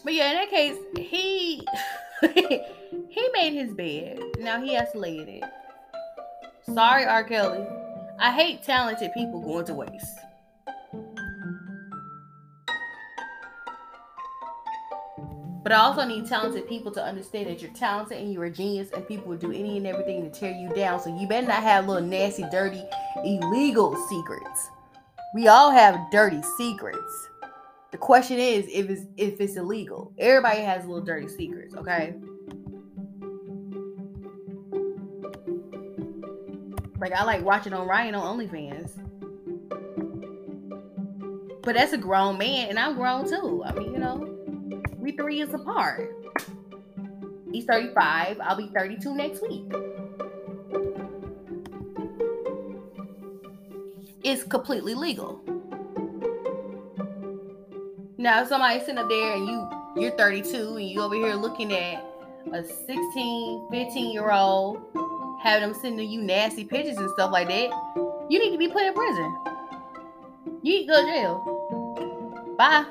But 0.04 0.14
yeah, 0.14 0.30
in 0.30 0.36
that 0.36 0.50
case, 0.52 0.78
he 0.96 1.66
he 3.10 3.30
made 3.34 3.54
his 3.54 3.74
bed. 3.74 4.20
Now 4.40 4.62
he 4.62 4.74
has 4.76 4.92
to 4.92 5.00
lay 5.00 5.18
in 5.18 5.28
it. 5.28 5.44
Sorry, 6.74 7.06
R. 7.06 7.24
Kelly. 7.24 7.66
I 8.20 8.32
hate 8.32 8.64
talented 8.64 9.12
people 9.14 9.42
going 9.42 9.66
to 9.66 9.74
waste. 9.74 10.20
But 15.64 15.74
I 15.74 15.82
also 15.82 16.06
need 16.06 16.28
talented 16.28 16.68
people 16.68 16.92
to 16.94 17.04
understand 17.04 17.48
that 17.48 17.62
you're 17.62 17.72
talented 17.72 18.18
and 18.18 18.34
you're 18.34 18.46
a 18.46 18.52
genius, 18.52 18.90
and 18.92 19.08
people 19.08 19.28
will 19.28 19.38
do 19.38 19.52
any 19.52 19.78
and 19.78 19.86
everything 19.86 20.24
to 20.24 20.30
tear 20.30 20.52
you 20.52 20.70
down. 20.70 21.00
So 21.00 21.16
you 21.16 21.28
better 21.28 21.48
not 21.48 21.64
have 21.64 21.88
little 21.88 22.08
nasty, 22.08 22.44
dirty, 22.52 22.84
illegal 23.24 23.96
secrets. 24.08 24.70
We 25.36 25.48
all 25.48 25.70
have 25.72 26.10
dirty 26.12 26.42
secrets. 26.58 27.30
The 27.92 27.98
question 27.98 28.38
is 28.40 28.66
if 28.72 28.90
it's 28.90 29.06
if 29.18 29.42
it's 29.42 29.58
illegal. 29.58 30.12
Everybody 30.18 30.62
has 30.62 30.86
little 30.86 31.04
dirty 31.04 31.28
secrets, 31.28 31.76
okay? 31.76 32.16
Like 37.00 37.14
I 37.14 37.24
like 37.24 37.44
watching 37.44 37.74
Orion 37.74 38.16
on 38.16 38.38
OnlyFans. 38.38 38.92
But 41.62 41.76
that's 41.76 41.94
a 41.94 41.98
grown 41.98 42.38
man, 42.38 42.70
and 42.70 42.80
I'm 42.80 42.96
grown 42.96 43.30
too. 43.30 43.64
I 43.66 43.74
mean, 43.74 43.94
you 43.94 44.00
know, 44.00 44.38
we 44.98 45.12
three 45.14 45.38
years 45.38 45.54
apart. 45.54 46.16
He's 47.52 47.66
35. 47.66 48.40
I'll 48.42 48.56
be 48.56 48.70
32 48.76 49.16
next 49.16 49.42
week. 49.42 49.72
It's 54.24 54.44
completely 54.44 54.94
legal. 54.94 55.42
Now, 58.18 58.42
if 58.42 58.50
somebody's 58.50 58.82
sitting 58.82 58.98
up 58.98 59.08
there 59.10 59.36
and 59.36 59.48
you 59.48 59.70
you're 59.96 60.12
32 60.12 60.76
and 60.76 60.90
you 60.90 61.02
over 61.02 61.16
here 61.16 61.34
looking 61.36 61.74
at 61.74 62.04
a 62.54 62.64
16, 62.64 63.68
15 63.72 64.12
year 64.12 64.32
old, 64.32 64.82
having 65.42 65.70
them 65.70 65.80
sending 65.82 66.10
you 66.10 66.22
nasty 66.22 66.66
pictures 66.66 66.98
and 66.98 67.10
stuff 67.12 67.32
like 67.32 67.48
that, 67.48 67.70
you 68.30 68.40
need 68.40 68.52
to 68.52 68.58
be 68.58 68.68
put 68.68 68.84
in 68.84 68.94
prison. 68.94 69.38
You 70.62 70.74
need 70.74 70.88
to 70.88 70.88
go 70.88 71.02
to 71.02 71.08
jail. 71.08 72.56
Bye. 72.58 72.86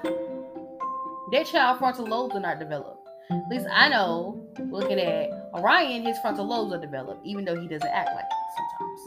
That 1.33 1.47
child 1.47 1.79
frontal 1.79 2.07
lobes 2.07 2.35
are 2.35 2.41
not 2.41 2.59
developed. 2.59 3.07
At 3.31 3.43
least 3.51 3.67
I 3.71 3.91
know, 3.91 4.43
looking 4.71 4.99
at 4.99 5.29
Orion, 5.55 6.03
his 6.03 6.19
frontal 6.21 6.47
lobes 6.47 6.73
are 6.73 6.81
developed, 6.81 7.27
even 7.27 7.45
though 7.45 7.61
he 7.61 7.69
doesn't 7.69 7.87
act 7.87 8.09
like 8.15 8.25
it 8.25 8.39
sometimes 8.57 8.98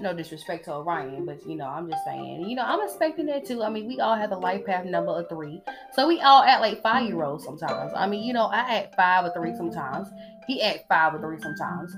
no 0.00 0.14
disrespect 0.14 0.64
to 0.64 0.74
Orion, 0.74 1.24
but 1.24 1.46
you 1.46 1.56
know, 1.56 1.66
I'm 1.66 1.88
just 1.88 2.04
saying, 2.04 2.48
you 2.48 2.56
know, 2.56 2.62
I'm 2.64 2.80
expecting 2.82 3.26
that 3.26 3.44
too. 3.44 3.62
I 3.62 3.70
mean, 3.70 3.86
we 3.86 4.00
all 4.00 4.16
have 4.16 4.30
the 4.30 4.38
life 4.38 4.64
path 4.64 4.84
number 4.84 5.12
of 5.12 5.28
three, 5.28 5.62
so 5.94 6.08
we 6.08 6.20
all 6.20 6.42
act 6.42 6.60
like 6.60 6.82
five 6.82 7.06
year 7.06 7.22
olds 7.22 7.44
sometimes. 7.44 7.92
I 7.94 8.06
mean, 8.06 8.24
you 8.24 8.32
know, 8.32 8.46
I 8.46 8.58
act 8.78 8.96
five 8.96 9.24
or 9.24 9.32
three 9.32 9.54
sometimes. 9.56 10.08
He 10.46 10.62
act 10.62 10.84
five 10.88 11.14
or 11.14 11.20
three 11.20 11.40
sometimes. 11.40 11.94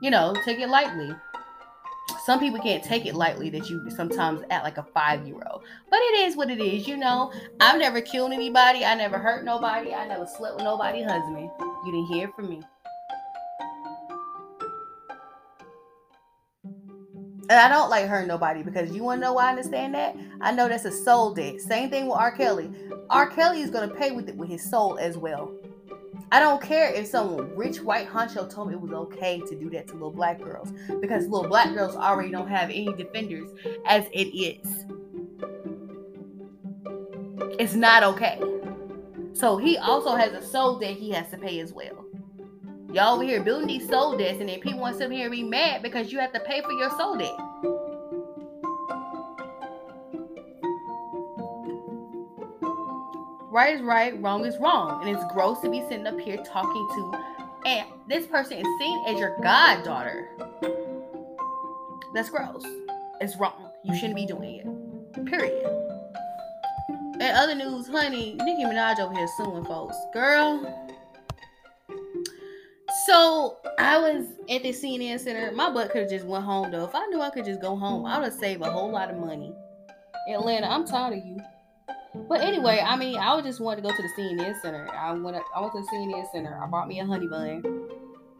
You 0.00 0.10
know, 0.10 0.34
take 0.44 0.58
it 0.58 0.68
lightly. 0.68 1.14
Some 2.24 2.38
people 2.38 2.60
can't 2.60 2.82
take 2.84 3.06
it 3.06 3.14
lightly 3.14 3.50
that 3.50 3.68
you 3.68 3.88
sometimes 3.90 4.42
act 4.50 4.64
like 4.64 4.78
a 4.78 4.84
five 4.94 5.26
year 5.26 5.40
old, 5.50 5.62
but 5.90 5.98
it 5.98 6.26
is 6.26 6.36
what 6.36 6.50
it 6.50 6.60
is. 6.60 6.86
You 6.86 6.96
know, 6.96 7.32
I've 7.60 7.78
never 7.78 8.00
killed 8.00 8.32
anybody. 8.32 8.84
I 8.84 8.94
never 8.94 9.18
hurt 9.18 9.44
nobody. 9.44 9.92
I 9.92 10.06
never 10.06 10.26
slept 10.26 10.56
with 10.56 10.64
nobody's 10.64 11.06
husband. 11.06 11.50
You 11.58 11.92
didn't 11.92 12.06
hear 12.06 12.28
from 12.36 12.48
me. 12.48 12.62
And 17.48 17.58
I 17.58 17.68
don't 17.68 17.90
like 17.90 18.06
hurting 18.06 18.28
nobody 18.28 18.62
because 18.62 18.92
you 18.92 19.02
want 19.02 19.20
to 19.20 19.26
know 19.26 19.32
why 19.34 19.46
I 19.46 19.50
understand 19.50 19.94
that? 19.94 20.16
I 20.40 20.52
know 20.52 20.68
that's 20.68 20.84
a 20.84 20.92
soul 20.92 21.34
debt. 21.34 21.60
Same 21.60 21.90
thing 21.90 22.06
with 22.06 22.16
R. 22.16 22.30
Kelly. 22.30 22.70
R. 23.10 23.28
Kelly 23.28 23.60
is 23.60 23.70
going 23.70 23.88
to 23.88 23.94
pay 23.94 24.12
with 24.12 24.28
it 24.28 24.36
with 24.36 24.48
his 24.48 24.68
soul 24.68 24.96
as 24.98 25.18
well. 25.18 25.52
I 26.30 26.40
don't 26.40 26.62
care 26.62 26.90
if 26.90 27.08
some 27.08 27.54
rich 27.54 27.82
white 27.82 28.08
honcho 28.08 28.48
told 28.48 28.68
me 28.68 28.74
it 28.74 28.80
was 28.80 28.92
okay 28.92 29.40
to 29.40 29.54
do 29.54 29.68
that 29.70 29.88
to 29.88 29.92
little 29.92 30.10
black 30.10 30.40
girls 30.40 30.72
because 31.00 31.26
little 31.26 31.46
black 31.46 31.74
girls 31.74 31.94
already 31.94 32.30
don't 32.30 32.48
have 32.48 32.70
any 32.70 32.90
defenders 32.94 33.50
as 33.84 34.06
it 34.12 34.34
is. 34.34 34.86
It's 37.58 37.74
not 37.74 38.02
okay. 38.02 38.40
So 39.34 39.58
he 39.58 39.76
also 39.76 40.14
has 40.14 40.32
a 40.32 40.40
soul 40.40 40.78
debt 40.78 40.96
he 40.96 41.10
has 41.10 41.28
to 41.30 41.36
pay 41.36 41.60
as 41.60 41.72
well. 41.72 42.01
Y'all 42.92 43.14
over 43.14 43.24
here 43.24 43.42
building 43.42 43.68
these 43.68 43.88
soul 43.88 44.16
debts, 44.16 44.40
and 44.40 44.48
then 44.48 44.60
people 44.60 44.80
want 44.80 44.94
to 44.94 44.98
sit 44.98 45.10
here 45.10 45.26
and 45.26 45.32
be 45.32 45.42
mad 45.42 45.82
because 45.82 46.12
you 46.12 46.18
have 46.18 46.32
to 46.32 46.40
pay 46.40 46.60
for 46.60 46.72
your 46.72 46.90
soul 46.90 47.16
debt. 47.16 47.32
Right 53.50 53.74
is 53.74 53.82
right, 53.82 54.20
wrong 54.20 54.44
is 54.44 54.56
wrong. 54.58 55.06
And 55.06 55.14
it's 55.14 55.24
gross 55.32 55.60
to 55.60 55.70
be 55.70 55.80
sitting 55.88 56.06
up 56.06 56.18
here 56.18 56.38
talking 56.38 56.88
to 56.88 57.22
and 57.64 57.86
this 58.08 58.26
person 58.26 58.58
is 58.58 58.66
seen 58.78 59.04
as 59.06 59.18
your 59.18 59.36
goddaughter. 59.42 60.28
That's 62.14 62.28
gross. 62.28 62.64
It's 63.20 63.36
wrong. 63.36 63.70
You 63.84 63.94
shouldn't 63.94 64.16
be 64.16 64.26
doing 64.26 64.56
it. 64.56 65.26
Period. 65.26 65.64
And 67.20 67.36
other 67.36 67.54
news, 67.54 67.86
honey, 67.86 68.34
Nicki 68.34 68.64
Minaj 68.64 68.98
over 68.98 69.14
here 69.14 69.28
suing 69.36 69.64
folks. 69.64 69.96
Girl, 70.12 70.81
so 73.06 73.58
I 73.78 73.98
was 73.98 74.26
at 74.50 74.62
the 74.62 74.70
CNN 74.70 75.20
Center. 75.20 75.52
My 75.52 75.70
butt 75.70 75.90
could 75.90 76.02
have 76.02 76.10
just 76.10 76.26
went 76.26 76.44
home 76.44 76.70
though. 76.70 76.84
If 76.84 76.94
I 76.94 77.06
knew 77.06 77.20
I 77.20 77.30
could 77.30 77.44
just 77.44 77.60
go 77.60 77.76
home, 77.76 78.06
I 78.06 78.18
would 78.18 78.24
have 78.24 78.34
saved 78.34 78.62
a 78.62 78.70
whole 78.70 78.90
lot 78.90 79.10
of 79.10 79.16
money. 79.18 79.52
Atlanta, 80.28 80.68
I'm 80.68 80.86
tired 80.86 81.18
of 81.18 81.24
you. 81.24 81.38
But 82.28 82.42
anyway, 82.42 82.84
I 82.84 82.96
mean, 82.96 83.16
I 83.16 83.40
just 83.40 83.60
wanted 83.60 83.82
to 83.82 83.88
go 83.88 83.96
to 83.96 84.02
the 84.02 84.08
CNN 84.18 84.60
Center. 84.60 84.88
I 84.92 85.12
went. 85.12 85.36
I 85.54 85.60
went 85.60 85.72
to 85.72 85.80
the 85.80 85.88
CNN 85.92 86.30
Center. 86.30 86.60
I 86.62 86.66
bought 86.66 86.86
me 86.86 87.00
a 87.00 87.06
honey 87.06 87.26
bun 87.26 87.62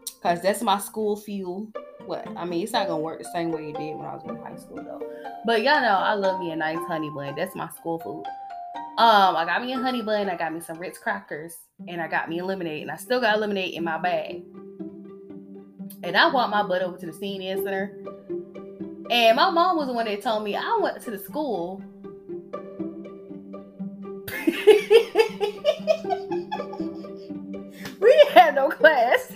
because 0.05 0.41
that's 0.41 0.61
my 0.61 0.79
school 0.79 1.15
fuel. 1.15 1.67
What 2.05 2.27
I 2.37 2.45
mean, 2.45 2.63
it's 2.63 2.73
not 2.73 2.87
gonna 2.87 3.01
work 3.01 3.19
the 3.19 3.29
same 3.33 3.51
way 3.51 3.69
it 3.69 3.77
did 3.77 3.95
when 3.95 4.05
I 4.05 4.13
was 4.13 4.23
in 4.27 4.35
high 4.37 4.55
school 4.57 4.77
though. 4.77 5.01
But 5.45 5.63
y'all 5.63 5.81
know 5.81 5.87
I 5.87 6.13
love 6.13 6.39
me 6.39 6.51
a 6.51 6.55
nice 6.55 6.77
honey 6.87 7.09
bun. 7.09 7.35
That's 7.35 7.55
my 7.55 7.69
school 7.69 7.99
food. 7.99 8.23
Um, 8.95 9.35
I 9.35 9.45
got 9.45 9.63
me 9.63 9.73
a 9.73 9.79
honey 9.79 10.03
bun, 10.03 10.29
I 10.29 10.37
got 10.37 10.53
me 10.53 10.59
some 10.59 10.77
Ritz 10.77 10.99
crackers, 10.99 11.55
and 11.87 11.99
I 11.99 12.07
got 12.07 12.29
me 12.29 12.37
a 12.37 12.45
lemonade, 12.45 12.83
and 12.83 12.91
I 12.91 12.95
still 12.95 13.19
got 13.19 13.39
lemonade 13.39 13.73
in 13.73 13.83
my 13.83 13.97
bag. 13.97 14.43
And 16.03 16.15
I 16.15 16.29
walked 16.29 16.51
my 16.51 16.61
butt 16.61 16.83
over 16.83 16.95
to 16.99 17.05
the 17.07 17.11
CNN 17.11 17.63
center. 17.63 17.97
And 19.09 19.35
my 19.35 19.49
mom 19.49 19.77
was 19.77 19.87
the 19.87 19.93
one 19.93 20.05
that 20.05 20.21
told 20.21 20.43
me 20.43 20.55
I 20.55 20.77
went 20.79 21.01
to 21.01 21.09
the 21.09 21.17
school. 21.17 21.81
we 27.99 28.25
have 28.35 28.53
no 28.53 28.69
class. 28.69 29.32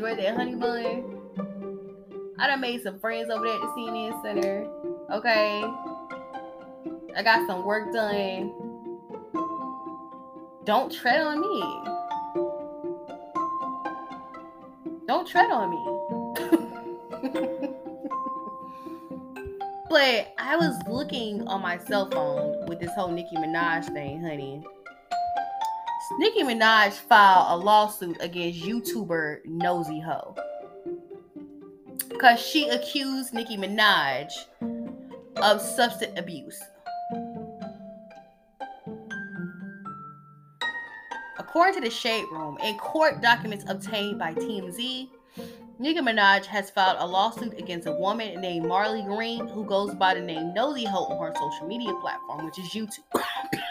Enjoyed 0.00 0.18
that 0.18 0.34
honey 0.34 0.54
bun. 0.54 1.04
I 2.38 2.46
done 2.46 2.62
made 2.62 2.82
some 2.82 2.98
friends 3.00 3.28
over 3.28 3.44
there 3.44 3.56
at 3.56 3.60
the 3.60 3.66
CNN 3.66 4.22
Center. 4.22 4.66
Okay. 5.12 5.62
I 7.14 7.22
got 7.22 7.46
some 7.46 7.66
work 7.66 7.92
done. 7.92 8.50
Don't 10.64 10.90
tread 10.90 11.20
on 11.20 11.42
me. 11.42 11.62
Don't 15.06 15.28
tread 15.28 15.50
on 15.50 15.68
me. 15.70 15.84
but 19.90 20.32
I 20.38 20.56
was 20.56 20.80
looking 20.88 21.46
on 21.46 21.60
my 21.60 21.76
cell 21.76 22.08
phone 22.10 22.64
with 22.68 22.80
this 22.80 22.94
whole 22.94 23.08
Nicki 23.12 23.36
Minaj 23.36 23.92
thing, 23.92 24.22
honey. 24.22 24.64
Nicki 26.18 26.42
Minaj 26.42 26.92
filed 26.92 27.60
a 27.60 27.64
lawsuit 27.64 28.16
against 28.20 28.60
YouTuber 28.60 29.46
Nosey 29.46 30.00
Heaux 30.00 30.34
because 32.08 32.40
she 32.40 32.68
accused 32.68 33.32
Nicki 33.32 33.56
Minaj 33.56 34.30
of 35.36 35.60
substance 35.60 36.18
abuse. 36.18 36.60
According 41.38 41.74
to 41.74 41.80
the 41.80 41.90
Shade 41.90 42.26
Room, 42.32 42.58
in 42.62 42.76
court 42.78 43.22
documents 43.22 43.64
obtained 43.68 44.18
by 44.18 44.34
TMZ, 44.34 45.08
Nicki 45.78 46.00
Minaj 46.00 46.44
has 46.44 46.70
filed 46.70 46.96
a 47.00 47.06
lawsuit 47.06 47.58
against 47.58 47.86
a 47.86 47.92
woman 47.92 48.40
named 48.40 48.66
Marley 48.66 49.02
Green 49.02 49.46
who 49.46 49.64
goes 49.64 49.94
by 49.94 50.14
the 50.14 50.20
name 50.20 50.52
Nosey 50.52 50.84
Heaux 50.84 51.06
on 51.06 51.18
her 51.24 51.32
social 51.34 51.66
media 51.66 51.94
platform, 52.00 52.44
which 52.44 52.58
is 52.58 52.66
YouTube. 52.66 53.04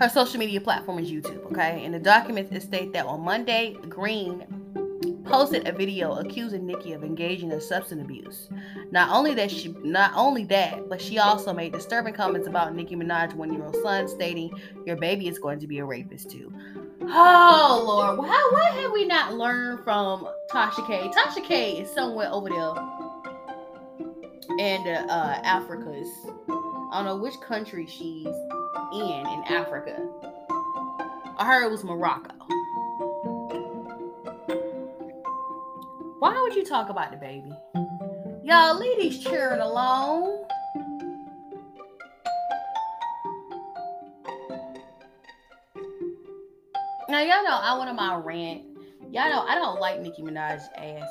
Her 0.00 0.08
social 0.08 0.38
media 0.38 0.62
platform 0.62 0.98
is 0.98 1.10
YouTube, 1.10 1.44
okay? 1.52 1.84
In 1.84 1.92
the 1.92 1.98
documents, 1.98 2.50
it 2.50 2.92
that 2.94 3.04
on 3.04 3.20
Monday, 3.20 3.76
Green 3.90 4.46
posted 5.26 5.68
a 5.68 5.72
video 5.72 6.14
accusing 6.14 6.64
Nicki 6.64 6.94
of 6.94 7.04
engaging 7.04 7.52
in 7.52 7.60
substance 7.60 8.00
abuse. 8.00 8.48
Not 8.90 9.10
only 9.10 9.34
that 9.34 9.50
she 9.50 9.76
not 9.84 10.12
only 10.16 10.44
that, 10.44 10.88
but 10.88 11.02
she 11.02 11.18
also 11.18 11.52
made 11.52 11.74
disturbing 11.74 12.14
comments 12.14 12.48
about 12.48 12.74
Nicki 12.74 12.96
Minaj's 12.96 13.34
one-year-old 13.34 13.76
son, 13.82 14.08
stating, 14.08 14.50
Your 14.86 14.96
baby 14.96 15.28
is 15.28 15.38
going 15.38 15.58
to 15.60 15.66
be 15.66 15.80
a 15.80 15.84
rapist 15.84 16.30
too. 16.30 16.50
Oh 17.02 17.84
Lord, 17.86 18.18
why 18.20 18.48
what 18.52 18.72
have 18.72 18.92
we 18.92 19.04
not 19.04 19.34
learned 19.34 19.84
from 19.84 20.26
Tasha 20.50 20.86
K? 20.86 21.10
Tasha 21.10 21.44
K 21.44 21.72
is 21.78 21.90
somewhere 21.90 22.30
over 22.32 22.48
there 22.48 22.74
in 24.58 24.82
the 24.84 25.04
uh 25.12 25.42
Africas. 25.42 26.08
I 26.90 26.96
don't 26.96 27.04
know 27.04 27.16
which 27.18 27.38
country 27.40 27.86
she's 27.86 28.34
in 28.92 29.26
in 29.26 29.44
Africa. 29.48 30.06
I 31.38 31.46
heard 31.46 31.64
it 31.64 31.70
was 31.70 31.84
Morocco. 31.84 32.34
Why 36.18 36.38
would 36.42 36.54
you 36.54 36.64
talk 36.64 36.90
about 36.90 37.10
the 37.12 37.16
baby? 37.16 37.52
Y'all 38.42 38.78
leave 38.78 38.98
these 38.98 39.22
children 39.22 39.60
alone. 39.60 40.44
Now 47.08 47.20
y'all 47.22 47.42
know 47.42 47.58
I 47.60 47.76
went 47.78 47.90
on 47.90 47.96
my 47.96 48.16
rant. 48.16 48.62
Y'all 49.10 49.30
know 49.30 49.44
I 49.48 49.54
don't 49.54 49.80
like 49.80 50.00
Nicki 50.00 50.22
Minaj's 50.22 50.68
ass, 50.76 51.08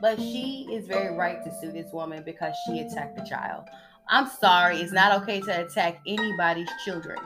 but 0.00 0.18
she 0.18 0.68
is 0.72 0.86
very 0.86 1.14
right 1.14 1.42
to 1.44 1.52
sue 1.60 1.72
this 1.72 1.92
woman 1.92 2.22
because 2.24 2.54
she 2.64 2.80
attacked 2.80 3.16
the 3.16 3.24
child. 3.24 3.68
I'm 4.08 4.28
sorry, 4.28 4.78
it's 4.78 4.92
not 4.92 5.22
okay 5.22 5.40
to 5.40 5.64
attack 5.66 6.00
anybody's 6.06 6.68
children. 6.84 7.18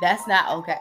That's 0.00 0.26
not 0.26 0.50
okay. 0.58 0.80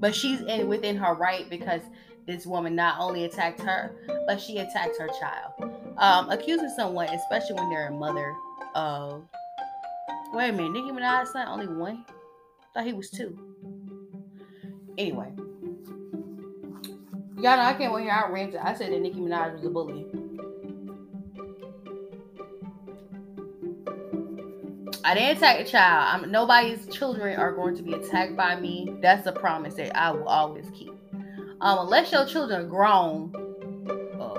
But 0.00 0.14
she's 0.14 0.40
in 0.42 0.68
within 0.68 0.96
her 0.96 1.14
right 1.14 1.48
because 1.50 1.82
this 2.26 2.46
woman 2.46 2.76
not 2.76 3.00
only 3.00 3.24
attacked 3.24 3.60
her, 3.62 3.96
but 4.26 4.40
she 4.40 4.58
attacked 4.58 4.96
her 4.98 5.08
child. 5.20 5.72
Um, 5.96 6.30
accusing 6.30 6.70
someone, 6.76 7.08
especially 7.08 7.56
when 7.56 7.70
they're 7.70 7.88
a 7.88 7.92
mother 7.92 8.34
of 8.74 9.24
wait 10.32 10.50
a 10.50 10.52
minute, 10.52 10.72
Nicki 10.72 10.90
Minaj's 10.90 11.32
son 11.32 11.48
only 11.48 11.66
one? 11.66 12.04
thought 12.78 12.86
he 12.86 12.92
was 12.92 13.10
two. 13.10 13.36
Anyway. 14.96 15.32
Y'all 17.36 17.56
know 17.56 17.62
I 17.62 17.74
can't 17.74 17.92
wait 17.92 18.02
here. 18.02 18.12
I 18.12 18.30
ranted. 18.30 18.60
I 18.60 18.74
said 18.74 18.92
that 18.92 19.00
Nicki 19.00 19.18
Minaj 19.18 19.54
was 19.54 19.64
a 19.64 19.70
bully. 19.70 20.06
I 25.04 25.14
didn't 25.14 25.38
attack 25.38 25.60
a 25.60 25.64
child. 25.64 26.24
I'm, 26.24 26.30
nobody's 26.30 26.86
children 26.86 27.38
are 27.38 27.52
going 27.52 27.76
to 27.76 27.82
be 27.82 27.92
attacked 27.92 28.36
by 28.36 28.58
me. 28.58 28.96
That's 29.00 29.26
a 29.26 29.32
promise 29.32 29.74
that 29.74 29.96
I 29.96 30.10
will 30.10 30.28
always 30.28 30.66
keep. 30.74 30.90
Um, 31.60 31.78
unless 31.80 32.12
your 32.12 32.26
children 32.26 32.62
are 32.62 32.68
grown, 32.68 33.32
uh, 34.20 34.34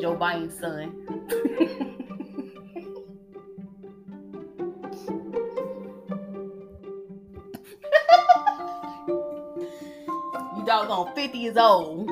Joe 0.00 0.16
Biden's 0.16 0.58
son. 0.58 1.00
you 10.56 10.66
doggone 10.66 11.14
50 11.14 11.38
years 11.38 11.56
old. 11.56 12.10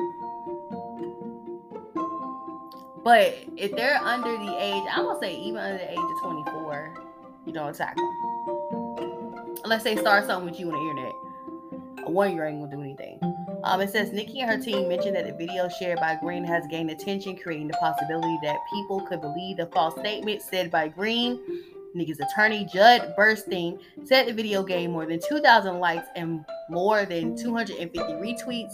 But 3.03 3.35
if 3.57 3.75
they're 3.75 3.97
under 3.97 4.37
the 4.37 4.55
age, 4.57 4.83
I'm 4.91 5.05
gonna 5.05 5.19
say 5.19 5.35
even 5.35 5.57
under 5.57 5.77
the 5.77 5.91
age 5.91 5.99
of 5.99 6.21
24, 6.21 6.93
you 7.45 7.53
don't 7.53 7.69
attack 7.69 7.95
them. 7.95 9.55
Unless 9.63 9.83
they 9.83 9.95
start 9.95 10.25
something 10.25 10.49
with 10.49 10.59
you 10.59 10.71
on 10.71 10.73
the 10.73 10.89
internet. 10.89 12.07
A 12.07 12.11
one 12.11 12.33
year 12.33 12.45
ain't 12.45 12.59
gonna 12.59 12.75
do 12.75 12.81
anything. 12.81 13.19
Um, 13.63 13.79
it 13.79 13.89
says 13.91 14.11
Nikki 14.11 14.41
and 14.41 14.49
her 14.49 14.57
team 14.57 14.89
mentioned 14.89 15.15
that 15.15 15.25
the 15.25 15.33
video 15.33 15.69
shared 15.69 15.99
by 15.99 16.15
Green 16.15 16.43
has 16.43 16.67
gained 16.67 16.89
attention, 16.89 17.37
creating 17.37 17.69
the 17.69 17.77
possibility 17.77 18.37
that 18.43 18.57
people 18.73 19.01
could 19.01 19.21
believe 19.21 19.57
the 19.57 19.67
false 19.67 19.97
statement 19.99 20.41
said 20.41 20.69
by 20.69 20.89
Green. 20.89 21.39
Nikki's 21.95 22.19
attorney, 22.19 22.65
Judd 22.65 23.13
Burstein, 23.17 23.79
said 24.03 24.27
the 24.27 24.33
video 24.33 24.63
gained 24.63 24.91
more 24.91 25.05
than 25.05 25.19
2,000 25.29 25.79
likes 25.79 26.07
and 26.15 26.43
more 26.69 27.05
than 27.05 27.37
250 27.37 27.99
retweets, 27.99 28.73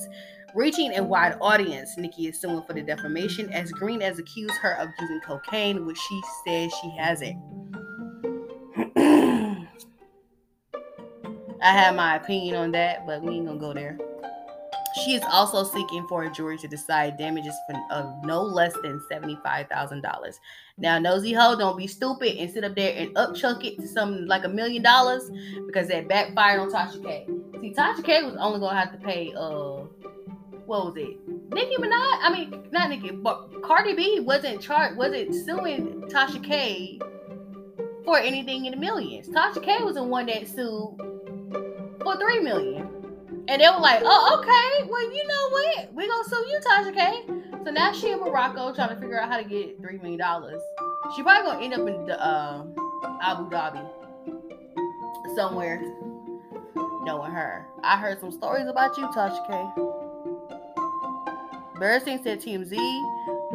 reaching 0.56 0.98
a 0.98 1.04
wide 1.04 1.38
audience. 1.42 1.98
Nikki 1.98 2.28
is 2.28 2.40
suing 2.40 2.64
for 2.64 2.74
the 2.74 2.82
defamation 2.82 3.52
as 3.52 3.72
Green 3.72 4.02
has 4.02 4.20
accused 4.20 4.56
her 4.62 4.76
of 4.78 4.90
using 5.00 5.20
cocaine, 5.20 5.86
which 5.86 5.98
she 5.98 6.22
says 6.46 6.74
she 6.82 6.90
hasn't. 6.98 7.38
I 11.62 11.72
have 11.74 11.96
my 11.96 12.16
opinion 12.16 12.56
on 12.56 12.72
that, 12.72 13.06
but 13.06 13.22
we 13.22 13.36
ain't 13.36 13.48
gonna 13.48 13.60
go 13.60 13.74
there. 13.74 13.98
She 15.04 15.14
is 15.14 15.22
also 15.32 15.64
seeking 15.64 16.08
for 16.08 16.24
a 16.24 16.32
jury 16.32 16.58
to 16.58 16.68
decide 16.68 17.18
damages 17.18 17.54
of 17.92 18.12
no 18.24 18.42
less 18.42 18.74
than 18.82 19.00
$75,000. 19.12 20.40
Now, 20.78 20.98
Nosey 20.98 21.32
Heaux, 21.34 21.58
don't 21.58 21.78
be 21.78 21.88
stupid 21.88 22.38
and 22.38 22.50
sit 22.50 22.64
up 22.64 22.76
there 22.76 22.96
and 22.98 23.14
upchuck 23.16 23.64
it 23.66 23.80
to 23.80 23.88
something 23.88 24.26
like 24.26 24.46
a 24.46 24.50
million 24.50 24.82
dollars 24.82 25.30
because 25.68 25.90
that 25.90 26.08
backfired 26.08 26.60
on 26.60 26.72
Tasha 26.72 27.04
K. 27.04 27.28
See, 27.62 27.74
Tasha 27.74 28.04
K 28.04 28.24
was 28.24 28.36
only 28.40 28.60
to 28.62 28.74
have 28.74 28.92
to 28.94 28.98
pay, 28.98 29.32
uh, 29.38 29.84
what 30.66 30.86
was 30.86 30.94
it? 30.98 31.18
Nicki 31.54 31.76
Minaj? 31.76 32.20
I 32.22 32.30
mean, 32.34 32.68
not 32.72 32.90
Nicki, 32.90 33.12
but 33.12 33.62
Cardi 33.62 33.94
B 33.94 34.20
wasn't 34.22 34.62
charged, 34.62 34.98
wasn't 34.98 35.36
suing 35.36 36.02
Tasha 36.10 36.44
K 36.44 37.00
for 38.06 38.18
anything 38.18 38.66
in 38.66 38.72
the 38.72 38.78
millions. 38.78 39.28
Tasha 39.30 39.64
K 39.64 39.84
was 39.84 39.96
the 39.96 40.04
one 40.04 40.26
that 40.28 40.48
sued 40.48 40.96
for 42.02 42.18
three 42.18 42.40
million. 42.40 42.88
And 43.48 43.62
they 43.62 43.68
were 43.68 43.80
like, 43.80 44.02
oh, 44.04 44.40
okay. 44.40 44.90
Well, 44.90 45.02
you 45.02 45.28
know 45.28 45.50
what? 45.50 45.94
We're 45.94 46.08
gonna 46.08 46.30
sue 46.30 46.36
you, 46.36 46.60
Tasha 46.60 46.94
K. 46.94 47.24
So 47.66 47.72
now 47.72 47.92
she 47.92 48.12
in 48.12 48.20
Morocco 48.20 48.74
trying 48.74 48.90
to 48.90 48.96
figure 48.96 49.20
out 49.20 49.30
how 49.30 49.38
to 49.38 49.44
get 49.44 49.82
three 49.82 49.98
million 49.98 50.20
dollars. 50.20 50.62
She 51.16 51.24
probably 51.24 51.52
gonna 51.52 51.64
end 51.64 51.74
up 51.74 51.88
in 51.88 52.06
the 52.06 52.24
uh, 52.24 52.64
Abu 53.22 53.50
Dhabi 53.50 53.88
somewhere. 55.36 55.82
Knowing 57.04 57.32
her. 57.32 57.66
I 57.84 57.98
heard 57.98 58.20
some 58.20 58.32
stories 58.32 58.68
about 58.68 58.98
you, 58.98 59.08
Tasha 59.08 59.48
K. 59.48 59.82
Burstein 61.80 62.22
said 62.22 62.42
TMZ, 62.42 62.76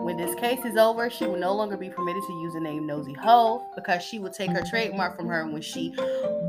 when 0.05 0.19
this 0.19 0.35
case 0.35 0.63
is 0.67 0.77
over, 0.77 1.09
she 1.09 1.25
will 1.25 1.39
no 1.39 1.55
longer 1.55 1.79
be 1.79 1.89
permitted 1.89 2.23
to 2.27 2.33
use 2.35 2.53
the 2.53 2.61
name 2.61 2.87
Nosey 2.87 3.15
Heaux 3.15 3.67
because 3.75 4.03
she 4.03 4.19
will 4.19 4.29
take 4.31 4.51
her 4.51 4.63
trademark 4.69 5.17
from 5.17 5.29
her 5.29 5.47
when 5.47 5.63
she. 5.63 5.95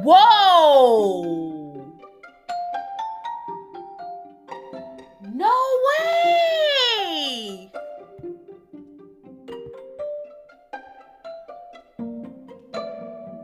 Whoa! 0.04 1.24
No 5.22 5.54
way! 5.88 7.72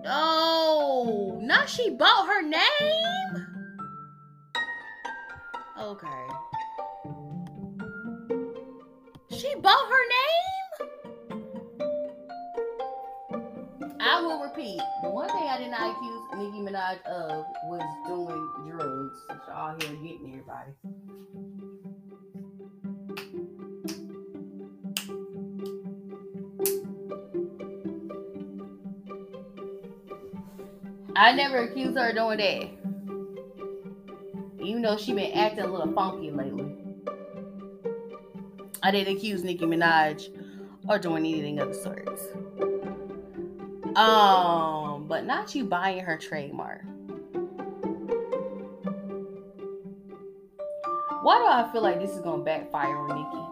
No, 0.04 1.39
now 1.41 1.65
she 1.65 1.89
bought 1.89 2.28
her 2.28 2.41
name? 2.41 3.47
Okay. 5.80 6.08
She 9.42 9.56
bought 9.56 9.88
her 9.90 10.06
name? 10.08 10.92
I 14.00 14.22
will 14.22 14.44
repeat. 14.44 14.80
The 15.02 15.10
one 15.10 15.30
thing 15.30 15.48
I 15.50 15.58
did 15.58 15.72
not 15.72 15.96
accuse 15.96 16.22
Nicki 16.38 16.60
Minaj 16.60 17.02
of 17.08 17.46
was 17.64 17.82
doing 18.06 18.50
drugs. 18.70 19.18
So 19.48 19.52
all 19.52 19.76
here 19.80 19.96
getting 20.04 20.30
everybody. 20.30 20.74
I 31.16 31.32
never 31.34 31.64
accused 31.64 31.98
her 31.98 32.10
of 32.10 32.16
doing 32.16 32.38
that. 32.38 32.70
Even 34.64 34.84
though 34.84 34.98
she 34.98 35.14
been 35.14 35.32
acting 35.34 35.64
a 35.64 35.68
little 35.68 35.92
funky 35.94 36.30
lately. 36.30 36.51
I 38.84 38.91
didn't 38.91 39.17
accuse 39.17 39.44
Nicki 39.44 39.65
Minaj 39.65 40.30
or 40.88 40.98
doing 40.98 41.26
anything 41.26 41.60
of 41.60 41.70
the 41.70 41.76
sorts. 41.76 42.24
Um, 43.96 45.06
but 45.08 45.26
not 45.26 45.54
you 45.54 45.65
buying 45.65 46.00
her 46.00 46.17
trademark. 46.17 46.84
Why 51.24 51.38
do 51.38 51.46
I 51.46 51.70
feel 51.72 51.84
like 51.84 52.00
this 52.00 52.12
is 52.12 52.22
gonna 52.22 52.44
backfire 52.44 52.98
on 52.98 53.10
Nicki? 53.10 53.51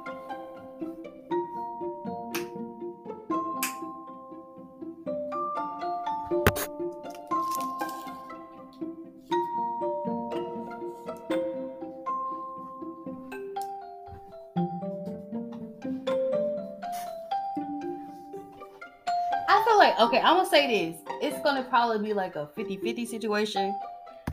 Say 20.49 20.67
this. 20.67 21.01
It's 21.21 21.41
gonna 21.43 21.63
probably 21.63 21.99
be 22.07 22.13
like 22.13 22.35
a 22.35 22.49
50-50 22.57 23.07
situation. 23.07 23.77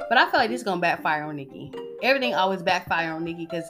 But 0.09 0.19
I 0.19 0.31
feel 0.31 0.41
like 0.41 0.51
this 0.51 0.61
is 0.61 0.65
gonna 0.65 0.81
backfire 0.81 1.25
on 1.25 1.37
Nicki. 1.37 1.73
Everything 2.03 2.35
always 2.35 2.63
backfire 2.63 3.13
on 3.13 3.25
Nicki 3.25 3.47
because 3.47 3.65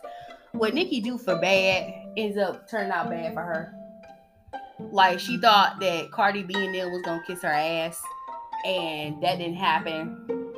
what 0.53 0.75
Nicki 0.75 1.01
do 1.01 1.19
for 1.19 1.39
bad 1.41 1.93
ends 2.17 2.37
up 2.37 2.69
turning 2.69 2.91
out 2.91 3.11
bad 3.11 3.35
for 3.35 3.43
her. 3.43 3.75
Like 4.79 5.19
she 5.21 5.39
thought 5.39 5.81
that 5.81 6.11
Cardi 6.13 6.43
B 6.43 6.55
and 6.55 6.75
them 6.75 6.91
was 6.91 7.03
gonna 7.03 7.23
kiss 7.27 7.43
her 7.43 7.49
ass, 7.49 8.01
and 8.65 9.23
that 9.23 9.39
didn't 9.39 9.57
happen. 9.57 10.53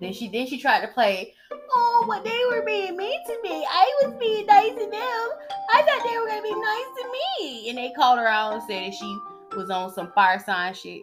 Then 0.00 0.12
she 0.12 0.28
then 0.28 0.46
she 0.46 0.60
tried 0.60 0.82
to 0.82 0.88
play, 0.88 1.34
oh, 1.52 2.04
but 2.06 2.24
they 2.24 2.40
were 2.50 2.62
being 2.64 2.96
mean 2.96 3.24
to 3.26 3.38
me. 3.42 3.64
I 3.68 4.02
was 4.02 4.14
being 4.18 4.46
nice 4.46 4.72
to 4.72 4.90
them. 4.90 5.28
I 5.72 5.82
thought 5.82 6.08
they 6.08 6.18
were 6.18 6.26
gonna 6.26 6.42
be 6.42 6.54
nice 6.54 7.02
to 7.02 7.12
me. 7.12 7.68
And 7.70 7.78
they 7.78 7.92
called 7.96 8.18
her 8.18 8.28
out 8.28 8.54
and 8.54 8.62
said 8.62 8.92
that 8.92 8.94
she 8.94 9.18
was 9.56 9.70
on 9.70 9.92
some 9.92 10.12
fire 10.12 10.38
sign 10.38 10.74
shit. 10.74 11.02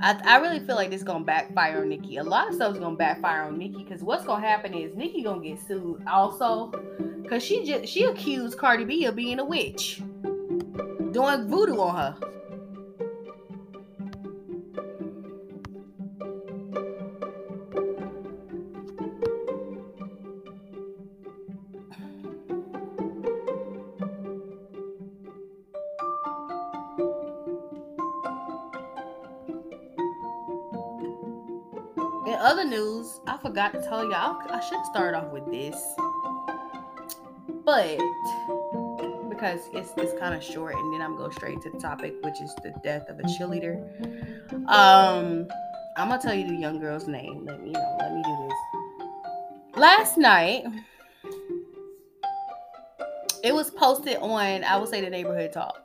I, 0.00 0.20
I 0.24 0.36
really 0.38 0.58
feel 0.58 0.74
like 0.74 0.90
this 0.90 1.04
gonna 1.04 1.24
backfire 1.24 1.80
on 1.80 1.88
Nikki. 1.88 2.16
A 2.16 2.24
lot 2.24 2.48
of 2.48 2.54
stuff's 2.54 2.78
gonna 2.78 2.96
backfire 2.96 3.42
on 3.42 3.56
Nikki 3.56 3.84
because 3.84 4.02
what's 4.02 4.24
gonna 4.24 4.44
happen 4.46 4.74
is 4.74 4.96
Nikki 4.96 5.22
gonna 5.22 5.42
get 5.42 5.60
sued 5.60 6.02
also 6.08 6.72
because 7.22 7.42
she 7.42 7.64
just 7.64 7.92
she 7.92 8.04
accused 8.04 8.58
Cardi 8.58 8.84
B 8.84 9.04
of 9.04 9.14
being 9.14 9.38
a 9.38 9.44
witch, 9.44 10.02
doing 11.12 11.48
voodoo 11.48 11.78
on 11.78 11.96
her. 11.96 12.16
Forgot 33.42 33.72
to 33.72 33.82
tell 33.82 34.08
y'all. 34.08 34.40
I 34.50 34.60
should 34.60 34.84
start 34.86 35.14
off 35.14 35.32
with 35.32 35.50
this, 35.50 35.76
but 37.64 37.98
because 39.28 39.68
it's 39.72 39.92
it's 39.96 40.18
kind 40.20 40.34
of 40.34 40.42
short, 40.42 40.76
and 40.76 40.94
then 40.94 41.02
I'm 41.02 41.16
going 41.16 41.32
straight 41.32 41.60
to 41.62 41.70
the 41.70 41.78
topic, 41.78 42.14
which 42.22 42.40
is 42.40 42.54
the 42.62 42.72
death 42.84 43.08
of 43.08 43.18
a 43.18 43.24
cheerleader. 43.24 43.82
Um, 44.68 45.48
I'm 45.96 46.08
gonna 46.08 46.22
tell 46.22 46.34
you 46.34 46.46
the 46.46 46.54
young 46.54 46.78
girl's 46.78 47.08
name. 47.08 47.44
Let 47.44 47.60
me 47.62 47.70
know. 47.70 47.96
Let 47.98 48.14
me 48.14 48.22
do 48.22 48.48
this. 48.48 49.76
Last 49.76 50.16
night, 50.16 50.64
it 53.42 53.52
was 53.52 53.70
posted 53.70 54.18
on. 54.18 54.62
I 54.62 54.76
would 54.76 54.88
say 54.88 55.00
the 55.00 55.10
neighborhood 55.10 55.52
talk. 55.52 55.78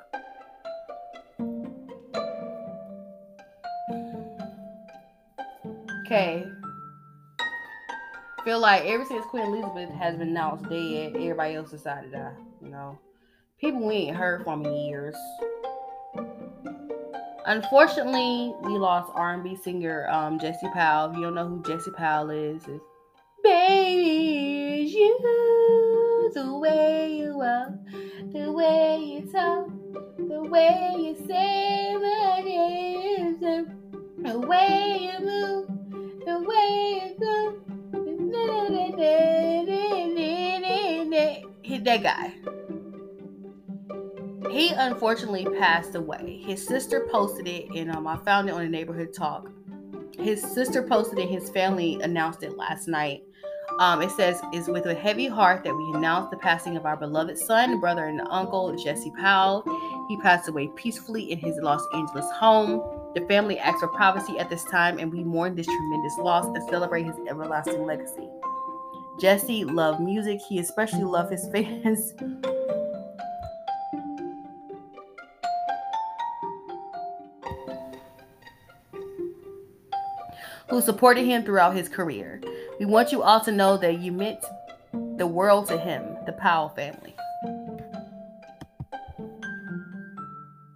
Okay. 6.05 6.45
Feel 8.47 8.59
like 8.59 8.85
ever 8.85 9.03
since 9.03 9.25
Queen 9.25 9.43
Elizabeth 9.43 9.89
has 9.89 10.15
been 10.15 10.29
announced 10.29 10.69
dead, 10.69 11.17
everybody 11.17 11.55
else 11.55 11.69
decided 11.69 12.13
to 12.13 12.17
die. 12.17 12.31
You 12.61 12.69
know, 12.69 12.97
people 13.59 13.85
we 13.85 13.95
ain't 13.95 14.15
heard 14.15 14.45
from 14.45 14.65
in 14.65 14.73
years. 14.73 15.17
Unfortunately, 17.45 18.53
we 18.63 18.77
lost 18.77 19.11
R&B 19.15 19.57
singer 19.57 20.07
um, 20.07 20.39
Jesse 20.39 20.69
Powell. 20.73 21.11
If 21.11 21.17
you 21.17 21.23
don't 21.23 21.35
know 21.35 21.45
who 21.45 21.61
Jesse 21.63 21.91
Powell 21.91 22.29
is, 22.29 22.61
it's 22.69 22.81
Baby, 23.43 24.91
you, 24.91 26.31
the 26.33 26.57
way 26.57 27.17
you 27.17 27.35
walk, 27.35 27.71
the 28.31 28.49
way 28.49 28.97
you 29.03 29.29
talk, 29.29 29.67
the 30.17 30.41
way 30.41 30.93
you 30.97 31.17
say 31.27 31.97
my 31.97 32.41
name, 32.45 33.41
the 34.23 34.39
way 34.39 35.11
you 35.11 35.25
move 35.25 35.77
the 36.27 36.39
way 36.41 37.01
it 37.05 37.19
goes. 37.21 37.46
That 41.87 42.03
guy. 42.03 42.33
He 44.51 44.69
unfortunately 44.69 45.45
passed 45.57 45.95
away. 45.95 46.41
His 46.45 46.65
sister 46.65 47.07
posted 47.11 47.47
it, 47.47 47.69
and 47.75 47.91
um, 47.91 48.07
I 48.07 48.17
found 48.17 48.49
it 48.49 48.53
on 48.53 48.61
the 48.61 48.69
neighborhood 48.69 49.13
talk. 49.13 49.49
His 50.19 50.41
sister 50.41 50.83
posted 50.83 51.19
it. 51.19 51.29
His 51.29 51.49
family 51.49 51.99
announced 52.01 52.43
it 52.43 52.57
last 52.57 52.87
night. 52.87 53.23
Um, 53.79 54.01
it 54.01 54.11
says, 54.11 54.41
"It's 54.51 54.67
with 54.67 54.85
a 54.87 54.95
heavy 54.95 55.27
heart 55.27 55.63
that 55.63 55.75
we 55.75 55.93
announce 55.93 56.29
the 56.29 56.37
passing 56.37 56.75
of 56.75 56.85
our 56.85 56.97
beloved 56.97 57.37
son, 57.37 57.79
brother, 57.79 58.05
and 58.05 58.21
uncle 58.29 58.75
Jesse 58.75 59.11
Powell. 59.19 59.63
He 60.09 60.17
passed 60.17 60.49
away 60.49 60.69
peacefully 60.75 61.31
in 61.31 61.37
his 61.37 61.57
Los 61.61 61.85
Angeles 61.93 62.29
home. 62.31 62.81
The 63.13 63.21
family 63.27 63.59
asks 63.59 63.81
for 63.81 63.89
privacy 63.89 64.39
at 64.39 64.49
this 64.49 64.63
time, 64.65 64.97
and 64.99 65.11
we 65.11 65.23
mourn 65.23 65.55
this 65.55 65.67
tremendous 65.67 66.17
loss 66.17 66.45
and 66.45 66.69
celebrate 66.69 67.05
his 67.05 67.15
everlasting 67.29 67.85
legacy. 67.85 68.27
Jesse 69.19 69.65
loved 69.65 69.99
music. 69.99 70.39
He 70.41 70.59
especially 70.59 71.03
loved 71.03 71.31
his 71.31 71.47
fans. 71.49 72.13
who 80.69 80.81
supported 80.81 81.23
him 81.23 81.43
throughout 81.43 81.75
his 81.75 81.89
career. 81.89 82.41
We 82.79 82.85
want 82.85 83.11
you 83.11 83.23
all 83.23 83.39
to 83.41 83.51
know 83.51 83.77
that 83.77 83.99
you 83.99 84.11
meant 84.11 84.43
the 85.17 85.27
world 85.27 85.67
to 85.67 85.77
him, 85.77 86.17
the 86.25 86.33
Powell 86.33 86.69
family. 86.69 87.15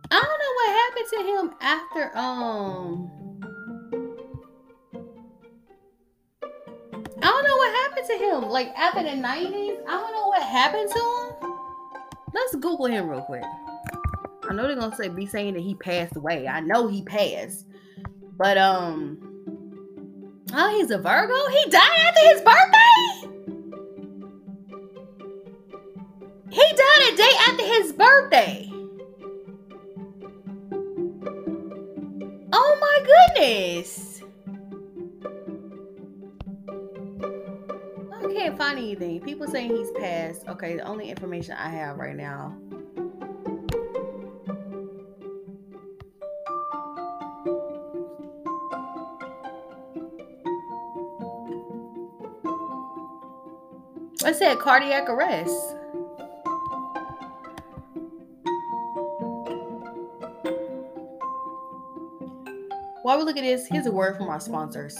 I 0.09 0.19
don't 0.19 0.39
know 0.39 0.53
what 0.55 0.69
happened 0.81 1.07
to 1.11 1.23
him 1.23 1.53
after 1.61 2.17
um 2.17 3.20
Like 8.51 8.73
after 8.77 9.01
the 9.01 9.09
90s, 9.11 9.77
I 9.87 9.91
don't 9.91 10.11
know 10.11 10.27
what 10.27 10.43
happened 10.43 10.89
to 10.91 10.99
him. 10.99 11.53
Let's 12.33 12.55
Google 12.55 12.87
him 12.87 13.07
real 13.07 13.21
quick. 13.21 13.43
I 14.49 14.53
know 14.53 14.67
they're 14.67 14.75
gonna 14.75 14.93
say 14.95 15.07
be 15.07 15.25
saying 15.25 15.53
that 15.53 15.61
he 15.61 15.75
passed 15.75 16.17
away. 16.17 16.47
I 16.47 16.59
know 16.59 16.87
he 16.87 17.01
passed. 17.01 17.65
But 18.37 18.57
um 18.57 19.31
Oh, 20.53 20.77
he's 20.77 20.91
a 20.91 20.97
Virgo? 20.97 21.33
He 21.49 21.69
died 21.69 21.81
after 22.07 22.27
his 22.27 22.41
birthday? 22.41 23.31
He 26.49 26.75
died 26.75 27.13
a 27.13 27.15
day 27.15 27.31
after 27.47 27.63
his 27.63 27.93
birthday. 27.93 28.70
people 39.23 39.47
saying 39.47 39.75
he's 39.75 39.91
passed. 39.91 40.47
Okay, 40.47 40.75
the 40.75 40.83
only 40.83 41.09
information 41.09 41.55
I 41.57 41.69
have 41.69 41.97
right 41.97 42.15
now 42.15 42.57
I 54.23 54.33
said 54.33 54.59
cardiac 54.59 55.09
arrest. 55.09 55.75
While 63.01 63.17
we 63.17 63.23
look 63.23 63.35
at 63.35 63.41
this, 63.41 63.65
here's 63.67 63.87
a 63.87 63.91
word 63.91 64.15
from 64.15 64.29
our 64.29 64.39
sponsors. 64.39 64.95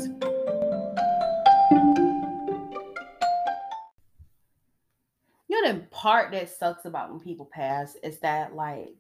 Part 6.02 6.32
that 6.32 6.50
sucks 6.50 6.86
about 6.86 7.12
when 7.12 7.20
people 7.20 7.46
pass 7.46 7.96
is 8.02 8.18
that, 8.20 8.56
like, 8.56 8.96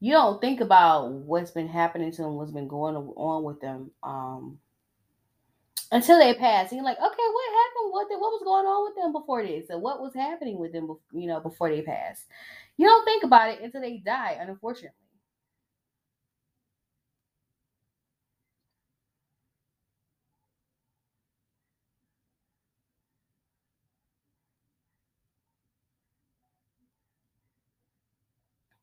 you 0.00 0.12
don't 0.12 0.38
think 0.38 0.60
about 0.60 1.10
what's 1.10 1.50
been 1.50 1.68
happening 1.68 2.12
to 2.12 2.22
them, 2.22 2.34
what's 2.34 2.50
been 2.50 2.68
going 2.68 2.94
on 2.94 3.42
with 3.42 3.58
them, 3.62 3.90
um, 4.02 4.58
until 5.92 6.18
they 6.18 6.34
pass. 6.34 6.70
And 6.70 6.76
you're 6.76 6.84
like, 6.84 6.98
okay, 6.98 7.04
what 7.06 7.54
happened? 7.54 7.92
What 7.92 8.06
what 8.10 8.32
was 8.32 8.42
going 8.44 8.66
on 8.66 8.84
with 8.84 9.02
them 9.02 9.12
before 9.12 9.46
this? 9.46 9.70
And 9.70 9.80
what 9.80 10.02
was 10.02 10.12
happening 10.12 10.58
with 10.58 10.72
them, 10.72 10.94
you 11.12 11.26
know, 11.26 11.40
before 11.40 11.70
they 11.70 11.80
pass? 11.80 12.26
You 12.76 12.86
don't 12.86 13.04
think 13.06 13.24
about 13.24 13.48
it 13.48 13.62
until 13.62 13.80
they 13.80 13.98
die, 13.98 14.36
unfortunately. 14.38 15.01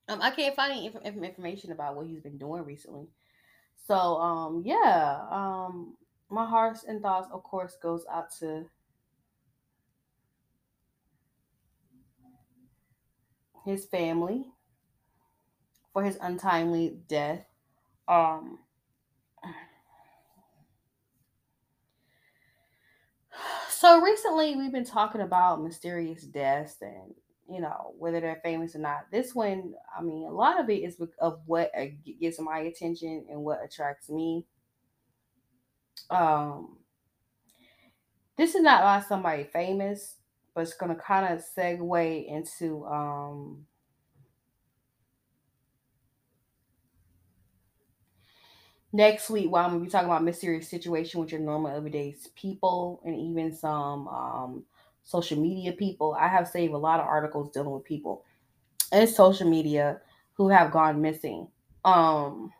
Um, 0.09 0.23
I 0.23 0.31
can't 0.31 0.55
find 0.55 0.71
any 0.71 0.87
inf- 0.87 1.23
information 1.23 1.71
about 1.71 1.95
what 1.95 2.07
he's 2.07 2.19
been 2.19 2.39
doing 2.39 2.65
recently. 2.65 3.07
So, 3.87 3.93
um, 3.93 4.63
yeah, 4.65 5.21
um, 5.29 5.95
my 6.29 6.47
hearts 6.47 6.83
and 6.83 7.01
thoughts, 7.01 7.29
of 7.31 7.43
course, 7.43 7.77
goes 7.81 8.05
out 8.11 8.31
to 8.39 8.65
his 13.65 13.85
family 13.85 14.45
for 15.93 16.03
his 16.03 16.17
untimely 16.21 16.97
death. 17.07 17.45
Um, 18.07 18.59
so 23.69 24.01
recently 24.01 24.55
we've 24.55 24.71
been 24.71 24.85
talking 24.85 25.21
about 25.21 25.61
mysterious 25.61 26.23
deaths 26.23 26.75
and 26.81 27.13
you 27.51 27.61
know 27.61 27.93
whether 27.97 28.19
they're 28.19 28.41
famous 28.43 28.75
or 28.75 28.79
not. 28.79 29.11
This 29.11 29.33
one, 29.35 29.73
I 29.97 30.01
mean, 30.01 30.25
a 30.27 30.31
lot 30.31 30.59
of 30.59 30.69
it 30.69 30.83
is 30.83 31.01
of 31.19 31.41
what 31.45 31.71
gets 32.19 32.39
my 32.39 32.59
attention 32.59 33.25
and 33.29 33.43
what 33.43 33.63
attracts 33.63 34.09
me. 34.09 34.45
Um, 36.09 36.77
this 38.37 38.55
is 38.55 38.61
not 38.61 38.81
about 38.81 39.07
somebody 39.07 39.43
famous, 39.43 40.15
but 40.53 40.61
it's 40.61 40.73
gonna 40.73 40.95
kind 40.95 41.33
of 41.33 41.43
segue 41.55 42.27
into 42.27 42.85
um 42.85 43.65
next 48.91 49.29
week 49.29 49.51
while 49.51 49.65
I'm 49.65 49.71
gonna 49.73 49.83
be 49.83 49.89
talking 49.89 50.07
about 50.09 50.23
mysterious 50.23 50.67
situation 50.69 51.19
with 51.19 51.31
your 51.31 51.41
normal 51.41 51.75
everyday 51.75 52.15
people 52.35 53.01
and 53.05 53.15
even 53.15 53.53
some 53.55 54.07
um 54.07 54.65
social 55.09 55.41
media 55.41 55.71
people. 55.71 56.15
I 56.19 56.27
have 56.27 56.47
saved 56.47 56.71
a 56.71 56.77
lot 56.77 56.99
of 56.99 57.07
articles 57.07 57.49
dealing 57.51 57.71
with 57.71 57.83
people 57.83 58.23
in 58.91 59.07
social 59.07 59.49
media 59.49 60.01
who 60.33 60.49
have 60.49 60.71
gone 60.71 61.01
missing. 61.01 61.47
Um 61.83 62.53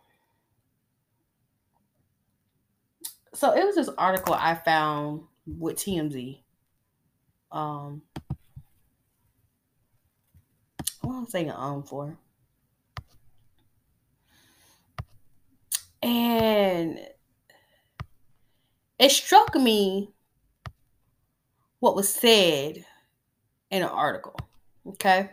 so 3.35 3.55
it 3.55 3.63
was 3.63 3.75
this 3.75 3.89
article 3.99 4.33
I 4.33 4.55
found 4.55 5.21
with 5.45 5.75
TMZ. 5.75 6.39
Um 7.51 8.01
what 11.01 11.13
am 11.13 11.21
I 11.21 11.25
saying 11.29 11.51
um 11.51 11.83
for? 11.83 12.17
And 16.01 16.99
it 18.97 19.11
struck 19.11 19.53
me 19.53 20.13
what 21.79 21.95
was 21.95 22.09
said 22.09 22.85
in 23.71 23.81
an 23.81 23.89
article. 23.89 24.35
Okay. 24.87 25.29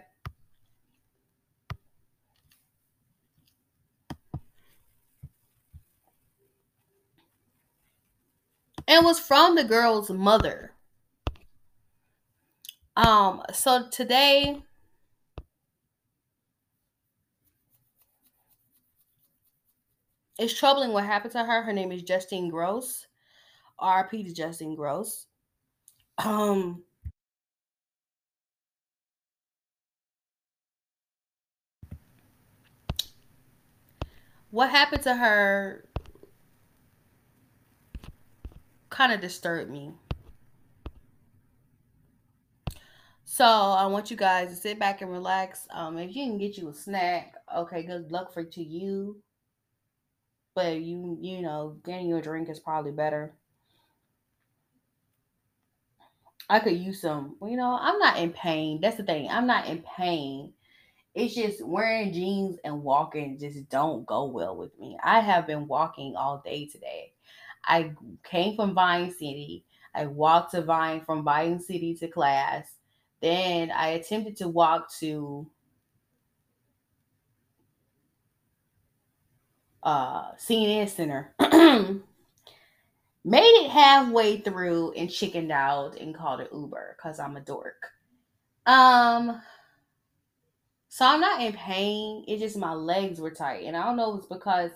And 8.89 9.05
was 9.05 9.19
from 9.19 9.57
the 9.57 9.65
girl's 9.65 10.11
mother. 10.11 10.73
Um, 12.97 13.43
so 13.53 13.89
today 13.91 14.63
it's 20.39 20.57
troubling 20.57 20.93
what 20.93 21.05
happened 21.05 21.33
to 21.33 21.45
her. 21.45 21.63
Her 21.63 21.73
name 21.73 21.91
is 21.91 22.03
Justine 22.03 22.49
Gross. 22.49 23.07
RP 23.81 24.25
to 24.25 24.33
Justine 24.33 24.77
Gross. 24.77 25.27
Um 26.19 26.83
what 34.51 34.71
happened 34.71 35.03
to 35.03 35.15
her 35.15 35.85
kind 38.89 39.13
of 39.13 39.21
disturbed 39.21 39.71
me. 39.71 39.93
So 43.25 43.45
I 43.45 43.85
want 43.87 44.11
you 44.11 44.17
guys 44.17 44.49
to 44.49 44.57
sit 44.57 44.79
back 44.79 45.03
and 45.03 45.13
relax. 45.13 45.69
Um, 45.71 45.99
if 45.99 46.17
you 46.17 46.25
can 46.25 46.39
get 46.39 46.57
you 46.57 46.71
a 46.71 46.73
snack, 46.73 47.35
okay, 47.55 47.83
good 47.83 48.11
luck 48.11 48.33
for 48.33 48.45
to 48.45 48.65
you. 48.65 49.21
But 50.55 50.81
you, 50.81 51.19
you 51.21 51.43
know, 51.43 51.77
getting 51.85 52.09
you 52.09 52.17
a 52.17 52.23
drink 52.23 52.49
is 52.49 52.59
probably 52.59 52.93
better. 52.93 53.35
I 56.49 56.61
could 56.61 56.77
use 56.77 57.01
some. 57.01 57.37
You 57.43 57.57
know, 57.57 57.77
I'm 57.81 57.99
not 57.99 58.19
in 58.19 58.33
pain. 58.33 58.81
That's 58.81 58.97
the 58.97 59.03
thing. 59.03 59.29
I'm 59.29 59.47
not 59.47 59.67
in 59.67 59.83
pain. 59.97 60.53
It's 61.15 61.35
just 61.35 61.65
wearing 61.65 62.13
jeans 62.13 62.59
and 62.63 62.83
walking 62.83 63.39
just 63.39 63.69
don't 63.71 64.05
go 64.07 64.27
well 64.27 64.57
with 64.57 64.79
me. 64.79 64.99
I 65.03 65.21
have 65.21 65.47
been 65.47 65.67
walking 65.67 66.15
all 66.15 66.43
day 66.45 66.67
today. 66.67 67.13
I 67.65 67.93
came 68.23 68.55
from 68.55 68.75
Vine 68.75 69.11
City. 69.11 69.65
I 69.95 70.07
walked 70.07 70.53
to 70.53 70.63
Vine 70.63 71.01
from 71.01 71.25
Vine 71.25 71.59
City 71.59 71.95
to 71.97 72.09
class. 72.09 72.67
Then 73.23 73.71
I 73.71 73.89
attempted 73.89 74.37
to 74.37 74.49
walk 74.49 74.93
to 75.01 75.51
uh 79.83 80.33
CNN 80.33 80.89
Center. 80.91 81.35
Made 83.27 83.43
it 83.43 83.71
halfway 83.71 84.39
through 84.39 84.93
and 84.93 85.11
chickened 85.11 85.51
out 85.51 85.99
and 85.99 86.15
called 86.15 86.41
it 86.41 86.51
Uber 86.53 86.97
because 86.97 87.19
I'm 87.19 87.37
a 87.37 87.41
dork. 87.41 87.83
Um 88.67 89.43
so 90.89 91.05
I'm 91.05 91.21
not 91.21 91.43
in 91.43 91.53
pain. 91.53 92.25
It's 92.27 92.41
just 92.41 92.57
my 92.57 92.73
legs 92.73 93.21
were 93.21 93.31
tight. 93.31 93.65
And 93.65 93.77
I 93.77 93.85
don't 93.85 93.97
know 93.97 94.15
if 94.15 94.21
it's 94.21 94.29
because 94.29 94.71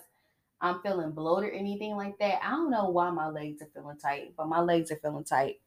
I'm 0.59 0.81
feeling 0.81 1.11
bloated 1.11 1.49
or 1.49 1.53
anything 1.53 1.95
like 1.95 2.19
that. 2.19 2.43
I 2.43 2.51
don't 2.51 2.69
know 2.69 2.89
why 2.89 3.09
my 3.09 3.29
legs 3.29 3.61
are 3.61 3.69
feeling 3.73 3.97
tight, 3.97 4.33
but 4.37 4.47
my 4.47 4.59
legs 4.59 4.91
are 4.91 4.97
feeling 4.97 5.23
tight. 5.23 5.61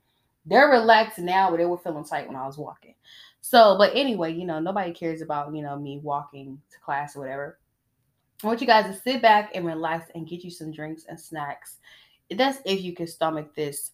They're 0.47 0.69
relaxed 0.69 1.19
now, 1.19 1.51
but 1.51 1.57
they 1.57 1.65
were 1.65 1.79
feeling 1.79 2.05
tight 2.05 2.29
when 2.29 2.37
I 2.37 2.47
was 2.47 2.59
walking. 2.59 2.95
So, 3.41 3.77
but 3.79 3.97
anyway, 3.97 4.35
you 4.35 4.45
know, 4.45 4.61
nobody 4.61 4.93
cares 4.93 5.23
about, 5.23 5.55
you 5.55 5.63
know, 5.63 5.79
me 5.79 6.01
walking 6.03 6.61
to 6.71 6.79
class 6.79 7.17
or 7.17 7.21
whatever. 7.21 7.59
I 8.43 8.47
want 8.47 8.61
you 8.61 8.67
guys 8.67 8.85
to 8.87 9.03
sit 9.03 9.23
back 9.23 9.53
and 9.55 9.67
relax 9.67 10.11
and 10.15 10.29
get 10.29 10.45
you 10.45 10.51
some 10.51 10.71
drinks 10.71 11.07
and 11.09 11.19
snacks. 11.19 11.79
That's 12.35 12.59
if 12.65 12.83
you 12.83 12.95
can 12.95 13.07
stomach 13.07 13.55
this. 13.55 13.93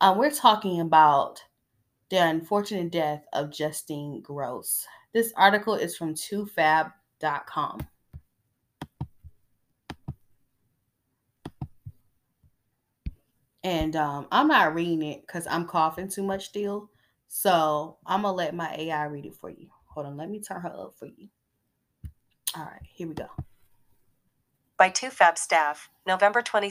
Um, 0.00 0.18
we're 0.18 0.30
talking 0.30 0.80
about 0.80 1.42
the 2.10 2.18
unfortunate 2.18 2.90
death 2.90 3.24
of 3.32 3.50
Justine 3.50 4.20
Gross. 4.22 4.86
This 5.12 5.32
article 5.36 5.74
is 5.74 5.96
from 5.96 6.14
toofab.com. 6.14 7.80
And 13.64 13.96
um, 13.96 14.28
I'm 14.30 14.48
not 14.48 14.74
reading 14.74 15.02
it 15.02 15.22
because 15.26 15.46
I'm 15.46 15.66
coughing 15.66 16.08
too 16.08 16.22
much 16.22 16.46
still. 16.46 16.90
So 17.26 17.98
I'm 18.06 18.22
going 18.22 18.32
to 18.32 18.36
let 18.36 18.54
my 18.54 18.74
AI 18.78 19.04
read 19.04 19.26
it 19.26 19.34
for 19.34 19.50
you. 19.50 19.68
Hold 19.86 20.06
on, 20.06 20.16
let 20.16 20.30
me 20.30 20.40
turn 20.40 20.60
her 20.60 20.68
up 20.68 20.94
for 20.96 21.06
you. 21.06 21.28
All 22.56 22.64
right, 22.64 22.82
here 22.82 23.08
we 23.08 23.14
go. 23.14 23.28
By 24.78 24.90
TooFab 24.90 25.36
staff, 25.36 25.90
November 26.06 26.40
22, 26.40 26.70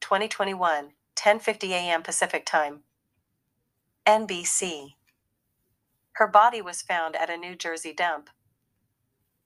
2021, 0.00 0.94
10:50 1.14 1.70
a.m. 1.70 2.02
Pacific 2.02 2.44
Time. 2.44 2.82
NBC. 4.04 4.96
Her 6.14 6.26
body 6.26 6.60
was 6.60 6.82
found 6.82 7.14
at 7.14 7.30
a 7.30 7.36
New 7.36 7.54
Jersey 7.54 7.92
dump. 7.92 8.30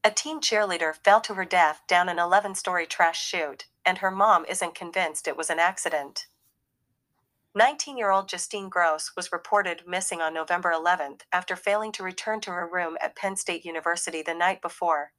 A 0.02 0.10
teen 0.10 0.40
cheerleader 0.40 0.94
fell 0.94 1.20
to 1.20 1.34
her 1.34 1.44
death 1.44 1.82
down 1.86 2.08
an 2.08 2.18
11 2.18 2.54
story 2.54 2.86
trash 2.86 3.22
chute, 3.22 3.66
and 3.84 3.98
her 3.98 4.10
mom 4.10 4.46
isn't 4.46 4.74
convinced 4.74 5.28
it 5.28 5.36
was 5.36 5.50
an 5.50 5.58
accident. 5.58 6.26
19 7.54 7.98
year 7.98 8.10
old 8.10 8.30
Justine 8.30 8.70
Gross 8.70 9.12
was 9.14 9.30
reported 9.30 9.86
missing 9.86 10.22
on 10.22 10.32
November 10.32 10.72
11 10.72 11.18
after 11.34 11.54
failing 11.54 11.92
to 11.92 12.02
return 12.02 12.40
to 12.40 12.50
her 12.52 12.66
room 12.66 12.96
at 12.98 13.14
Penn 13.14 13.36
State 13.36 13.66
University 13.66 14.22
the 14.22 14.32
night 14.32 14.62
before. 14.62 15.12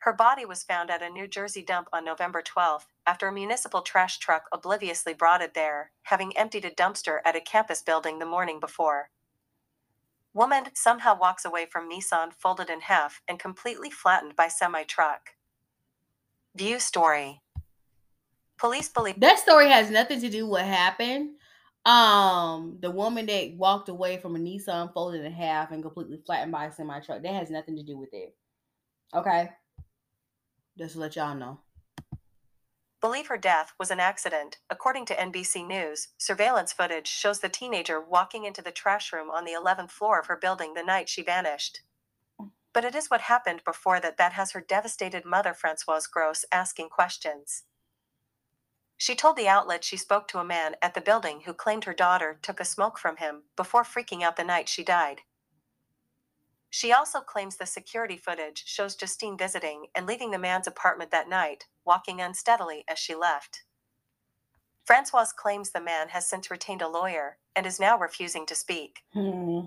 Her 0.00 0.14
body 0.14 0.46
was 0.46 0.62
found 0.62 0.90
at 0.90 1.02
a 1.02 1.10
New 1.10 1.28
Jersey 1.28 1.62
dump 1.62 1.88
on 1.92 2.06
November 2.06 2.40
12 2.40 2.86
after 3.06 3.28
a 3.28 3.32
municipal 3.32 3.82
trash 3.82 4.18
truck 4.18 4.44
obliviously 4.50 5.12
brought 5.12 5.42
it 5.42 5.52
there, 5.52 5.92
having 6.04 6.34
emptied 6.38 6.64
a 6.64 6.70
dumpster 6.70 7.18
at 7.22 7.36
a 7.36 7.40
campus 7.40 7.82
building 7.82 8.18
the 8.18 8.24
morning 8.24 8.60
before. 8.60 9.10
Woman 10.32 10.64
somehow 10.72 11.18
walks 11.18 11.44
away 11.44 11.66
from 11.66 11.90
Nissan 11.90 12.32
folded 12.32 12.70
in 12.70 12.80
half 12.80 13.20
and 13.28 13.38
completely 13.38 13.90
flattened 13.90 14.36
by 14.36 14.48
semi 14.48 14.84
truck. 14.84 15.30
View 16.56 16.78
story. 16.78 17.42
Police 18.56 18.88
believe 18.88 19.20
That 19.20 19.38
story 19.38 19.68
has 19.68 19.90
nothing 19.90 20.20
to 20.22 20.30
do 20.30 20.44
with 20.44 20.52
what 20.52 20.64
happened. 20.64 21.32
Um, 21.84 22.78
the 22.80 22.90
woman 22.90 23.26
that 23.26 23.52
walked 23.54 23.90
away 23.90 24.16
from 24.16 24.34
a 24.34 24.38
Nissan 24.38 24.94
folded 24.94 25.26
in 25.26 25.32
half 25.32 25.72
and 25.72 25.82
completely 25.82 26.22
flattened 26.24 26.52
by 26.52 26.66
a 26.66 26.72
semi 26.72 27.00
truck, 27.00 27.22
that 27.22 27.34
has 27.34 27.50
nothing 27.50 27.76
to 27.76 27.82
do 27.82 27.98
with 27.98 28.14
it. 28.14 28.34
Okay. 29.14 29.50
Just 30.78 30.94
to 30.94 31.00
let 31.00 31.16
y'all 31.16 31.34
know. 31.34 31.60
believe 33.00 33.28
her 33.28 33.38
death 33.38 33.72
was 33.78 33.90
an 33.90 34.00
accident. 34.00 34.58
According 34.70 35.06
to 35.06 35.16
NBC 35.16 35.66
News, 35.66 36.08
surveillance 36.18 36.72
footage 36.72 37.08
shows 37.08 37.40
the 37.40 37.48
teenager 37.48 38.00
walking 38.00 38.44
into 38.44 38.62
the 38.62 38.70
trash 38.70 39.12
room 39.12 39.30
on 39.30 39.44
the 39.44 39.52
11th 39.52 39.90
floor 39.90 40.20
of 40.20 40.26
her 40.26 40.36
building 40.36 40.74
the 40.74 40.82
night 40.82 41.08
she 41.08 41.22
vanished. 41.22 41.82
But 42.72 42.84
it 42.84 42.94
is 42.94 43.08
what 43.08 43.22
happened 43.22 43.62
before 43.64 44.00
that 44.00 44.16
that 44.18 44.34
has 44.34 44.52
her 44.52 44.60
devastated 44.60 45.24
mother, 45.24 45.54
Francoise 45.54 46.06
Gross, 46.06 46.44
asking 46.52 46.90
questions. 46.90 47.64
She 48.96 49.14
told 49.14 49.36
the 49.36 49.48
outlet 49.48 49.82
she 49.82 49.96
spoke 49.96 50.28
to 50.28 50.38
a 50.38 50.44
man 50.44 50.76
at 50.82 50.94
the 50.94 51.00
building 51.00 51.42
who 51.46 51.54
claimed 51.54 51.84
her 51.84 51.94
daughter 51.94 52.38
took 52.42 52.60
a 52.60 52.64
smoke 52.66 52.98
from 52.98 53.16
him 53.16 53.44
before 53.56 53.82
freaking 53.82 54.22
out 54.22 54.36
the 54.36 54.44
night 54.44 54.68
she 54.68 54.84
died. 54.84 55.22
She 56.70 56.92
also 56.92 57.20
claims 57.20 57.56
the 57.56 57.66
security 57.66 58.16
footage 58.16 58.64
shows 58.64 58.94
Justine 58.94 59.36
visiting 59.36 59.86
and 59.94 60.06
leaving 60.06 60.30
the 60.30 60.38
man's 60.38 60.68
apartment 60.68 61.10
that 61.10 61.28
night, 61.28 61.66
walking 61.84 62.20
unsteadily 62.20 62.84
as 62.88 62.98
she 62.98 63.14
left. 63.14 63.64
Francoise 64.84 65.32
claims 65.32 65.70
the 65.70 65.80
man 65.80 66.08
has 66.08 66.28
since 66.28 66.50
retained 66.50 66.82
a 66.82 66.88
lawyer 66.88 67.38
and 67.54 67.66
is 67.66 67.80
now 67.80 67.98
refusing 67.98 68.46
to 68.46 68.54
speak. 68.54 69.00
Hmm. 69.12 69.66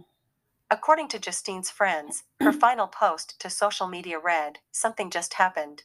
According 0.71 1.09
to 1.09 1.19
Justine's 1.19 1.69
friends, 1.69 2.23
her 2.39 2.53
final 2.53 2.87
post 2.87 3.39
to 3.41 3.49
social 3.49 3.87
media 3.87 4.17
read, 4.17 4.59
Something 4.71 5.09
just 5.09 5.35
happened. 5.35 5.83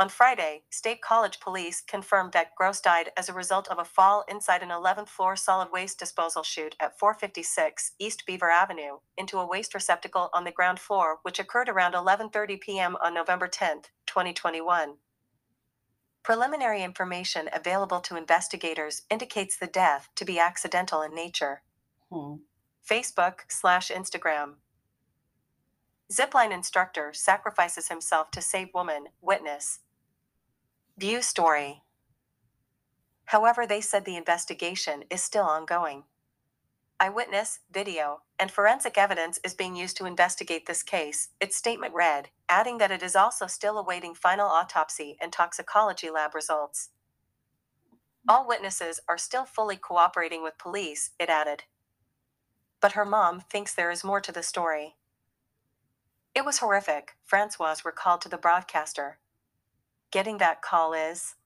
On 0.00 0.08
Friday, 0.08 0.62
State 0.70 1.02
College 1.02 1.40
police 1.40 1.82
confirmed 1.82 2.32
that 2.32 2.54
Gross 2.56 2.80
died 2.80 3.10
as 3.18 3.28
a 3.28 3.34
result 3.34 3.68
of 3.68 3.78
a 3.78 3.84
fall 3.84 4.24
inside 4.28 4.62
an 4.62 4.70
11th 4.70 5.10
floor 5.10 5.36
solid 5.36 5.68
waste 5.70 5.98
disposal 5.98 6.42
chute 6.42 6.74
at 6.80 6.98
456 6.98 7.92
East 7.98 8.24
Beaver 8.24 8.48
Avenue 8.48 9.00
into 9.18 9.38
a 9.38 9.46
waste 9.46 9.74
receptacle 9.74 10.30
on 10.32 10.44
the 10.44 10.52
ground 10.52 10.78
floor, 10.80 11.18
which 11.20 11.38
occurred 11.38 11.68
around 11.68 11.92
11:30 11.92 12.58
p.m. 12.62 12.96
on 13.04 13.12
November 13.12 13.46
10, 13.46 13.82
2021. 14.06 14.94
Preliminary 16.22 16.82
information 16.82 17.50
available 17.52 18.00
to 18.00 18.16
investigators 18.16 19.02
indicates 19.10 19.58
the 19.58 19.66
death 19.66 20.08
to 20.16 20.24
be 20.24 20.38
accidental 20.38 21.02
in 21.02 21.14
nature. 21.14 21.60
Hmm. 22.10 22.36
Facebook 22.90 23.40
slash 23.48 23.90
Instagram. 23.90 24.54
Zipline 26.10 26.52
instructor 26.52 27.12
sacrifices 27.12 27.88
himself 27.88 28.30
to 28.30 28.40
save 28.40 28.68
woman, 28.72 29.08
witness. 29.20 29.80
View 31.00 31.22
story. 31.22 31.80
However, 33.24 33.66
they 33.66 33.80
said 33.80 34.04
the 34.04 34.18
investigation 34.18 35.04
is 35.08 35.22
still 35.22 35.46
ongoing. 35.46 36.04
Eyewitness, 37.00 37.60
video, 37.72 38.20
and 38.38 38.50
forensic 38.50 38.98
evidence 38.98 39.40
is 39.42 39.54
being 39.54 39.74
used 39.74 39.96
to 39.96 40.04
investigate 40.04 40.66
this 40.66 40.82
case, 40.82 41.30
its 41.40 41.56
statement 41.56 41.94
read, 41.94 42.28
adding 42.50 42.76
that 42.76 42.90
it 42.90 43.02
is 43.02 43.16
also 43.16 43.46
still 43.46 43.78
awaiting 43.78 44.14
final 44.14 44.46
autopsy 44.46 45.16
and 45.22 45.32
toxicology 45.32 46.10
lab 46.10 46.34
results. 46.34 46.90
All 48.28 48.46
witnesses 48.46 49.00
are 49.08 49.16
still 49.16 49.46
fully 49.46 49.76
cooperating 49.76 50.42
with 50.42 50.58
police, 50.58 51.12
it 51.18 51.30
added. 51.30 51.62
But 52.82 52.92
her 52.92 53.06
mom 53.06 53.40
thinks 53.40 53.72
there 53.74 53.90
is 53.90 54.04
more 54.04 54.20
to 54.20 54.32
the 54.32 54.42
story. 54.42 54.96
It 56.34 56.44
was 56.44 56.58
horrific, 56.58 57.12
Francoise 57.24 57.86
recalled 57.86 58.20
to 58.20 58.28
the 58.28 58.36
broadcaster. 58.36 59.18
Getting 60.10 60.38
that 60.38 60.62
call 60.62 60.92
is. 60.92 61.36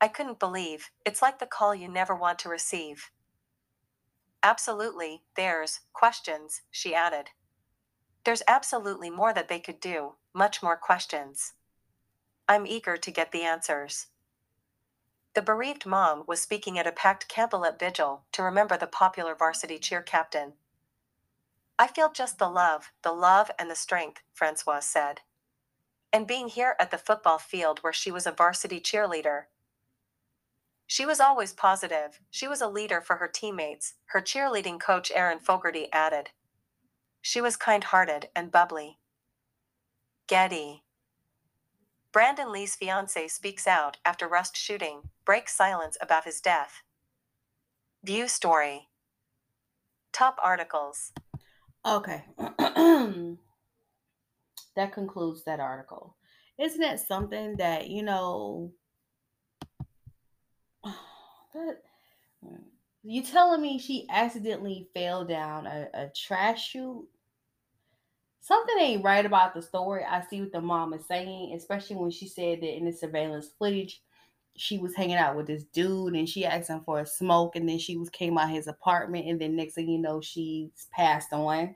I 0.00 0.08
couldn't 0.08 0.38
believe, 0.38 0.90
it's 1.04 1.22
like 1.22 1.38
the 1.38 1.46
call 1.46 1.74
you 1.74 1.88
never 1.88 2.14
want 2.14 2.38
to 2.40 2.48
receive. 2.48 3.10
Absolutely, 4.42 5.22
there's 5.36 5.80
questions, 5.92 6.62
she 6.70 6.94
added. 6.94 7.30
There's 8.24 8.42
absolutely 8.48 9.10
more 9.10 9.32
that 9.32 9.48
they 9.48 9.60
could 9.60 9.80
do, 9.80 10.14
much 10.34 10.62
more 10.62 10.76
questions. 10.76 11.54
I'm 12.48 12.66
eager 12.66 12.96
to 12.96 13.10
get 13.10 13.32
the 13.32 13.42
answers. 13.42 14.08
The 15.34 15.42
bereaved 15.42 15.86
mom 15.86 16.24
was 16.26 16.40
speaking 16.40 16.78
at 16.78 16.86
a 16.86 16.92
packed 16.92 17.28
Campbell 17.28 17.66
vigil 17.78 18.24
to 18.32 18.42
remember 18.42 18.76
the 18.76 18.86
popular 18.86 19.34
varsity 19.34 19.78
cheer 19.78 20.02
captain. 20.02 20.54
I 21.78 21.86
feel 21.86 22.10
just 22.10 22.38
the 22.38 22.48
love, 22.48 22.90
the 23.02 23.12
love 23.12 23.50
and 23.58 23.70
the 23.70 23.76
strength, 23.76 24.20
Francoise 24.34 24.84
said. 24.84 25.20
And 26.12 26.26
being 26.26 26.48
here 26.48 26.74
at 26.80 26.90
the 26.90 26.98
football 26.98 27.38
field 27.38 27.80
where 27.80 27.92
she 27.92 28.10
was 28.10 28.26
a 28.26 28.32
varsity 28.32 28.80
cheerleader. 28.80 29.44
She 30.86 31.06
was 31.06 31.20
always 31.20 31.52
positive, 31.52 32.20
she 32.30 32.48
was 32.48 32.60
a 32.60 32.68
leader 32.68 33.00
for 33.00 33.16
her 33.16 33.28
teammates, 33.28 33.94
her 34.06 34.20
cheerleading 34.20 34.80
coach 34.80 35.12
Aaron 35.14 35.38
Fogarty 35.38 35.88
added. 35.92 36.30
She 37.22 37.40
was 37.40 37.56
kind 37.56 37.84
hearted 37.84 38.28
and 38.34 38.50
bubbly. 38.50 38.98
Getty. 40.26 40.82
Brandon 42.12 42.50
Lee's 42.50 42.74
fiance 42.74 43.28
speaks 43.28 43.68
out 43.68 43.98
after 44.04 44.26
Rust 44.26 44.56
shooting, 44.56 45.10
breaks 45.24 45.54
silence 45.54 45.96
about 46.00 46.24
his 46.24 46.40
death. 46.40 46.82
View 48.02 48.26
story. 48.26 48.88
Top 50.12 50.38
articles. 50.42 51.12
Okay. 51.86 52.24
that 54.80 54.92
concludes 54.92 55.44
that 55.44 55.60
article. 55.60 56.16
Isn't 56.58 56.80
that 56.80 57.00
something 57.00 57.56
that, 57.58 57.88
you 57.88 58.02
know, 58.02 58.72
that 60.84 61.82
hmm, 62.42 62.62
you 63.02 63.22
telling 63.22 63.62
me 63.62 63.78
she 63.78 64.06
accidentally 64.10 64.88
fell 64.94 65.24
down 65.24 65.66
a, 65.66 65.88
a 65.94 66.08
trash 66.16 66.70
chute? 66.70 67.06
Something 68.40 68.78
ain't 68.78 69.04
right 69.04 69.26
about 69.26 69.54
the 69.54 69.60
story. 69.60 70.02
I 70.02 70.22
see 70.22 70.40
what 70.40 70.52
the 70.52 70.62
mom 70.62 70.94
is 70.94 71.06
saying, 71.06 71.54
especially 71.54 71.96
when 71.96 72.10
she 72.10 72.26
said 72.26 72.62
that 72.62 72.76
in 72.76 72.86
the 72.86 72.92
surveillance 72.92 73.50
footage, 73.58 74.02
she 74.56 74.78
was 74.78 74.94
hanging 74.94 75.16
out 75.16 75.36
with 75.36 75.46
this 75.46 75.64
dude 75.64 76.14
and 76.14 76.28
she 76.28 76.44
asked 76.44 76.70
him 76.70 76.80
for 76.84 77.00
a 77.00 77.06
smoke 77.06 77.56
and 77.56 77.68
then 77.68 77.78
she 77.78 77.96
was 77.96 78.10
came 78.10 78.36
out 78.36 78.50
his 78.50 78.66
apartment 78.66 79.26
and 79.26 79.40
then 79.40 79.56
next 79.56 79.74
thing 79.74 79.88
you 79.88 79.98
know 79.98 80.20
she's 80.20 80.88
passed 80.92 81.32
on 81.32 81.74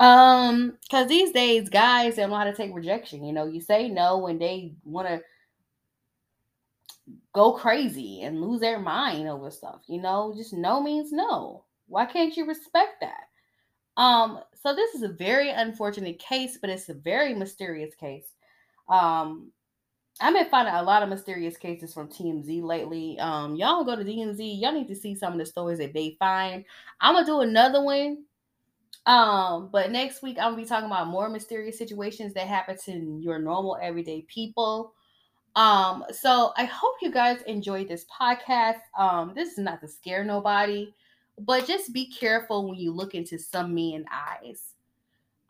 um 0.00 0.76
because 0.82 1.08
these 1.08 1.32
days 1.32 1.68
guys 1.68 2.16
don't 2.16 2.30
know 2.30 2.36
how 2.36 2.44
to 2.44 2.54
take 2.54 2.74
rejection 2.74 3.24
you 3.24 3.32
know 3.32 3.46
you 3.46 3.60
say 3.60 3.88
no 3.88 4.18
when 4.18 4.38
they 4.38 4.72
want 4.84 5.08
to 5.08 5.20
go 7.32 7.52
crazy 7.52 8.22
and 8.22 8.40
lose 8.40 8.60
their 8.60 8.78
mind 8.78 9.28
over 9.28 9.50
stuff 9.50 9.82
you 9.88 10.00
know 10.00 10.32
just 10.36 10.52
no 10.52 10.80
means 10.80 11.12
no 11.12 11.64
why 11.86 12.04
can't 12.04 12.36
you 12.36 12.46
respect 12.46 13.00
that 13.00 13.28
um 13.96 14.40
so 14.54 14.74
this 14.74 14.94
is 14.94 15.02
a 15.02 15.08
very 15.08 15.50
unfortunate 15.50 16.18
case 16.18 16.58
but 16.60 16.70
it's 16.70 16.88
a 16.88 16.94
very 16.94 17.34
mysterious 17.34 17.94
case 17.94 18.34
um 18.88 19.50
I've 20.20 20.34
been 20.34 20.48
finding 20.48 20.74
a 20.74 20.82
lot 20.82 21.02
of 21.02 21.08
mysterious 21.08 21.56
cases 21.56 21.94
from 21.94 22.08
TMZ 22.08 22.62
lately. 22.62 23.18
Um, 23.20 23.54
y'all 23.54 23.84
go 23.84 23.94
to 23.94 24.02
TMZ. 24.02 24.60
Y'all 24.60 24.72
need 24.72 24.88
to 24.88 24.96
see 24.96 25.14
some 25.14 25.32
of 25.32 25.38
the 25.38 25.46
stories 25.46 25.78
that 25.78 25.94
they 25.94 26.16
find. 26.18 26.64
I'm 27.00 27.14
gonna 27.14 27.26
do 27.26 27.40
another 27.40 27.82
one. 27.82 28.24
Um, 29.06 29.70
but 29.72 29.90
next 29.90 30.22
week 30.22 30.36
I'm 30.38 30.52
gonna 30.52 30.62
be 30.62 30.68
talking 30.68 30.86
about 30.86 31.08
more 31.08 31.28
mysterious 31.28 31.78
situations 31.78 32.34
that 32.34 32.46
happen 32.46 32.76
to 32.84 33.18
your 33.20 33.38
normal 33.38 33.78
everyday 33.80 34.22
people. 34.22 34.92
Um, 35.56 36.04
so 36.12 36.52
I 36.56 36.64
hope 36.64 36.96
you 37.02 37.10
guys 37.10 37.42
enjoyed 37.42 37.88
this 37.88 38.04
podcast. 38.06 38.80
Um, 38.96 39.32
this 39.34 39.52
is 39.52 39.58
not 39.58 39.80
to 39.80 39.88
scare 39.88 40.24
nobody, 40.24 40.94
but 41.38 41.66
just 41.66 41.92
be 41.92 42.10
careful 42.10 42.68
when 42.68 42.78
you 42.78 42.92
look 42.92 43.14
into 43.14 43.38
some 43.38 43.74
men 43.74 44.04
eyes. 44.12 44.74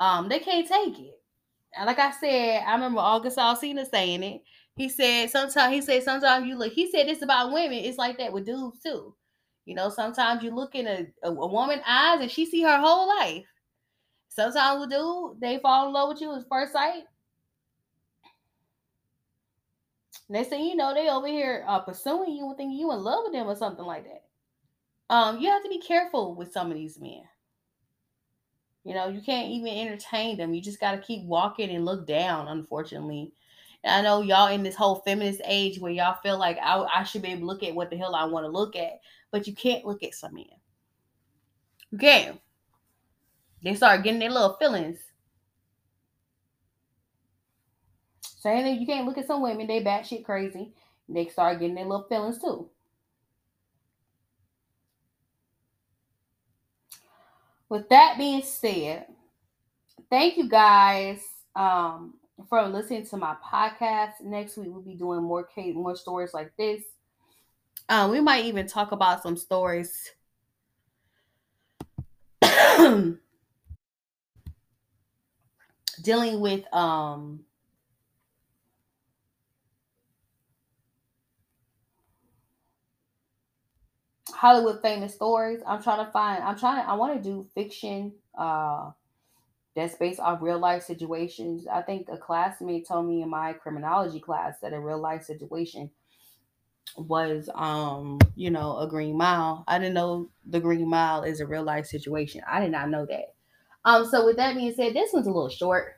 Um, 0.00 0.28
they 0.28 0.38
can't 0.38 0.66
take 0.66 0.98
it. 0.98 1.20
And 1.76 1.86
like 1.86 1.98
I 1.98 2.12
said, 2.12 2.62
I 2.66 2.72
remember 2.74 3.00
August 3.00 3.38
Alsina 3.38 3.88
saying 3.90 4.22
it. 4.22 4.42
He 4.76 4.88
said 4.88 5.30
sometimes 5.30 5.74
he 5.74 5.80
said 5.80 6.04
sometimes 6.04 6.46
you 6.46 6.56
look. 6.56 6.72
He 6.72 6.90
said 6.90 7.08
it's 7.08 7.22
about 7.22 7.52
women. 7.52 7.78
It's 7.78 7.98
like 7.98 8.18
that 8.18 8.32
with 8.32 8.46
dudes 8.46 8.80
too. 8.80 9.14
You 9.68 9.74
know, 9.74 9.90
sometimes 9.90 10.42
you 10.42 10.50
look 10.50 10.74
in 10.74 10.86
a, 10.86 11.06
a, 11.22 11.28
a 11.28 11.46
woman's 11.46 11.82
eyes 11.86 12.22
and 12.22 12.30
she 12.30 12.46
see 12.46 12.62
her 12.62 12.78
whole 12.78 13.06
life. 13.06 13.44
Sometimes 14.30 14.80
with 14.80 14.88
dude, 14.88 15.38
they 15.42 15.58
fall 15.58 15.86
in 15.86 15.92
love 15.92 16.08
with 16.08 16.22
you 16.22 16.34
at 16.34 16.48
first 16.48 16.72
sight. 16.72 17.02
Next 20.30 20.48
thing 20.48 20.64
you 20.64 20.74
know, 20.74 20.94
they 20.94 21.10
over 21.10 21.26
here 21.26 21.66
uh, 21.68 21.80
pursuing 21.80 22.34
you 22.34 22.48
and 22.48 22.56
thinking 22.56 22.78
you 22.78 22.90
in 22.92 23.00
love 23.00 23.24
with 23.24 23.34
them 23.34 23.46
or 23.46 23.54
something 23.54 23.84
like 23.84 24.04
that. 24.04 25.14
Um, 25.14 25.38
you 25.38 25.50
have 25.50 25.62
to 25.62 25.68
be 25.68 25.80
careful 25.80 26.34
with 26.34 26.50
some 26.50 26.70
of 26.70 26.74
these 26.74 26.98
men. 26.98 27.20
You 28.84 28.94
know, 28.94 29.08
you 29.08 29.20
can't 29.20 29.50
even 29.50 29.68
entertain 29.68 30.38
them. 30.38 30.54
You 30.54 30.62
just 30.62 30.80
got 30.80 30.92
to 30.92 30.98
keep 30.98 31.26
walking 31.26 31.68
and 31.68 31.84
look 31.84 32.06
down, 32.06 32.48
unfortunately. 32.48 33.34
And 33.84 33.92
I 33.94 34.00
know 34.00 34.22
y'all 34.22 34.48
in 34.48 34.62
this 34.62 34.76
whole 34.76 35.02
feminist 35.04 35.42
age 35.44 35.78
where 35.78 35.92
y'all 35.92 36.16
feel 36.22 36.38
like 36.38 36.56
I, 36.62 36.86
I 36.94 37.02
should 37.02 37.20
be 37.20 37.28
able 37.28 37.40
to 37.40 37.46
look 37.46 37.62
at 37.62 37.74
what 37.74 37.90
the 37.90 37.98
hell 37.98 38.14
I 38.14 38.24
want 38.24 38.44
to 38.44 38.50
look 38.50 38.76
at, 38.76 39.00
but 39.30 39.46
you 39.46 39.54
can't 39.54 39.84
look 39.84 40.02
at 40.02 40.14
some 40.14 40.34
men. 40.34 40.46
You 41.90 41.98
can't. 41.98 42.40
They 43.62 43.74
start 43.74 44.02
getting 44.02 44.20
their 44.20 44.30
little 44.30 44.56
feelings. 44.56 44.98
Saying 48.22 48.64
that 48.64 48.80
you 48.80 48.86
can't 48.86 49.06
look 49.06 49.18
at 49.18 49.26
some 49.26 49.42
women, 49.42 49.66
they 49.66 49.82
batshit 49.82 50.24
crazy. 50.24 50.72
They 51.08 51.26
start 51.26 51.58
getting 51.58 51.74
their 51.74 51.84
little 51.84 52.06
feelings 52.08 52.40
too. 52.40 52.70
With 57.68 57.88
that 57.90 58.16
being 58.16 58.42
said, 58.42 59.06
thank 60.08 60.36
you 60.38 60.48
guys 60.48 61.20
um, 61.54 62.14
for 62.48 62.66
listening 62.66 63.06
to 63.06 63.16
my 63.16 63.36
podcast. 63.44 64.20
Next 64.22 64.56
week 64.56 64.68
we'll 64.70 64.82
be 64.82 64.94
doing 64.94 65.22
more 65.22 65.48
more 65.74 65.96
stories 65.96 66.32
like 66.32 66.52
this. 66.56 66.82
Um, 67.88 68.10
we 68.10 68.20
might 68.20 68.44
even 68.46 68.66
talk 68.66 68.92
about 68.92 69.22
some 69.22 69.36
stories 69.36 70.12
dealing 76.02 76.40
with 76.40 76.72
um 76.72 77.44
Hollywood 84.32 84.80
famous 84.82 85.14
stories. 85.14 85.60
I'm 85.66 85.82
trying 85.82 86.04
to 86.04 86.10
find. 86.12 86.42
I'm 86.42 86.58
trying. 86.58 86.82
To, 86.84 86.90
I 86.90 86.94
want 86.94 87.16
to 87.16 87.22
do 87.22 87.46
fiction. 87.54 88.14
Uh, 88.36 88.92
that's 89.76 89.96
based 89.96 90.20
off 90.20 90.42
real 90.42 90.58
life 90.58 90.82
situations. 90.84 91.66
I 91.68 91.82
think 91.82 92.08
a 92.10 92.18
classmate 92.18 92.88
told 92.88 93.06
me 93.06 93.22
in 93.22 93.30
my 93.30 93.54
criminology 93.54 94.20
class 94.20 94.58
that 94.60 94.72
a 94.74 94.80
real 94.80 94.98
life 95.00 95.24
situation 95.24 95.90
was, 96.96 97.48
um, 97.54 98.18
you 98.34 98.50
know, 98.50 98.78
a 98.78 98.88
Green 98.88 99.16
Mile. 99.16 99.64
I 99.68 99.78
didn't 99.78 99.94
know 99.94 100.30
the 100.46 100.60
Green 100.60 100.88
Mile 100.88 101.22
is 101.22 101.40
a 101.40 101.46
real 101.46 101.62
life 101.62 101.86
situation. 101.86 102.42
I 102.50 102.60
did 102.60 102.72
not 102.72 102.90
know 102.90 103.06
that. 103.06 103.34
Um, 103.84 104.06
so 104.06 104.26
with 104.26 104.36
that 104.36 104.54
being 104.54 104.74
said, 104.74 104.94
this 104.94 105.12
one's 105.12 105.26
a 105.26 105.30
little 105.30 105.48
short 105.48 105.94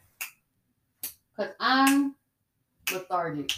because 1.37 1.53
I'm 1.59 2.15
lethargic. 2.93 3.51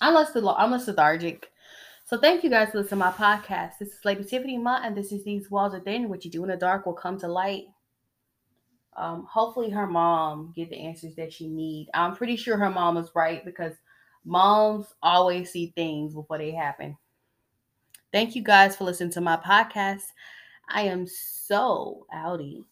I'm 0.00 0.14
less, 0.14 0.34
I'm 0.34 0.70
less 0.70 0.86
lethargic. 0.86 1.48
So 2.04 2.18
thank 2.18 2.44
you 2.44 2.50
guys 2.50 2.70
for 2.70 2.78
listening 2.78 3.00
to 3.00 3.06
my 3.06 3.12
podcast. 3.12 3.78
This 3.78 3.88
is 3.88 4.04
Lady 4.04 4.24
Tiffany 4.24 4.58
Ma, 4.58 4.80
and 4.82 4.96
this 4.96 5.12
is 5.12 5.24
These 5.24 5.50
Walls 5.50 5.74
Are 5.74 5.80
Thin. 5.80 6.08
What 6.08 6.24
you 6.24 6.30
do 6.30 6.42
in 6.42 6.50
the 6.50 6.56
dark 6.56 6.84
will 6.84 6.92
come 6.92 7.18
to 7.20 7.28
light. 7.28 7.64
Um, 8.96 9.26
hopefully 9.30 9.70
her 9.70 9.86
mom 9.86 10.52
get 10.54 10.68
the 10.68 10.76
answers 10.76 11.14
that 11.16 11.32
she 11.32 11.48
need. 11.48 11.88
I'm 11.94 12.14
pretty 12.14 12.36
sure 12.36 12.58
her 12.58 12.70
mom 12.70 12.98
is 12.98 13.10
right 13.14 13.44
because 13.44 13.72
moms 14.24 14.86
always 15.02 15.50
see 15.50 15.72
things 15.74 16.14
before 16.14 16.38
they 16.38 16.50
happen. 16.50 16.96
Thank 18.12 18.36
you 18.36 18.42
guys 18.42 18.76
for 18.76 18.84
listening 18.84 19.10
to 19.12 19.20
my 19.20 19.36
podcast. 19.36 20.02
I 20.68 20.82
am 20.82 21.06
so 21.06 22.06
outie. 22.14 22.64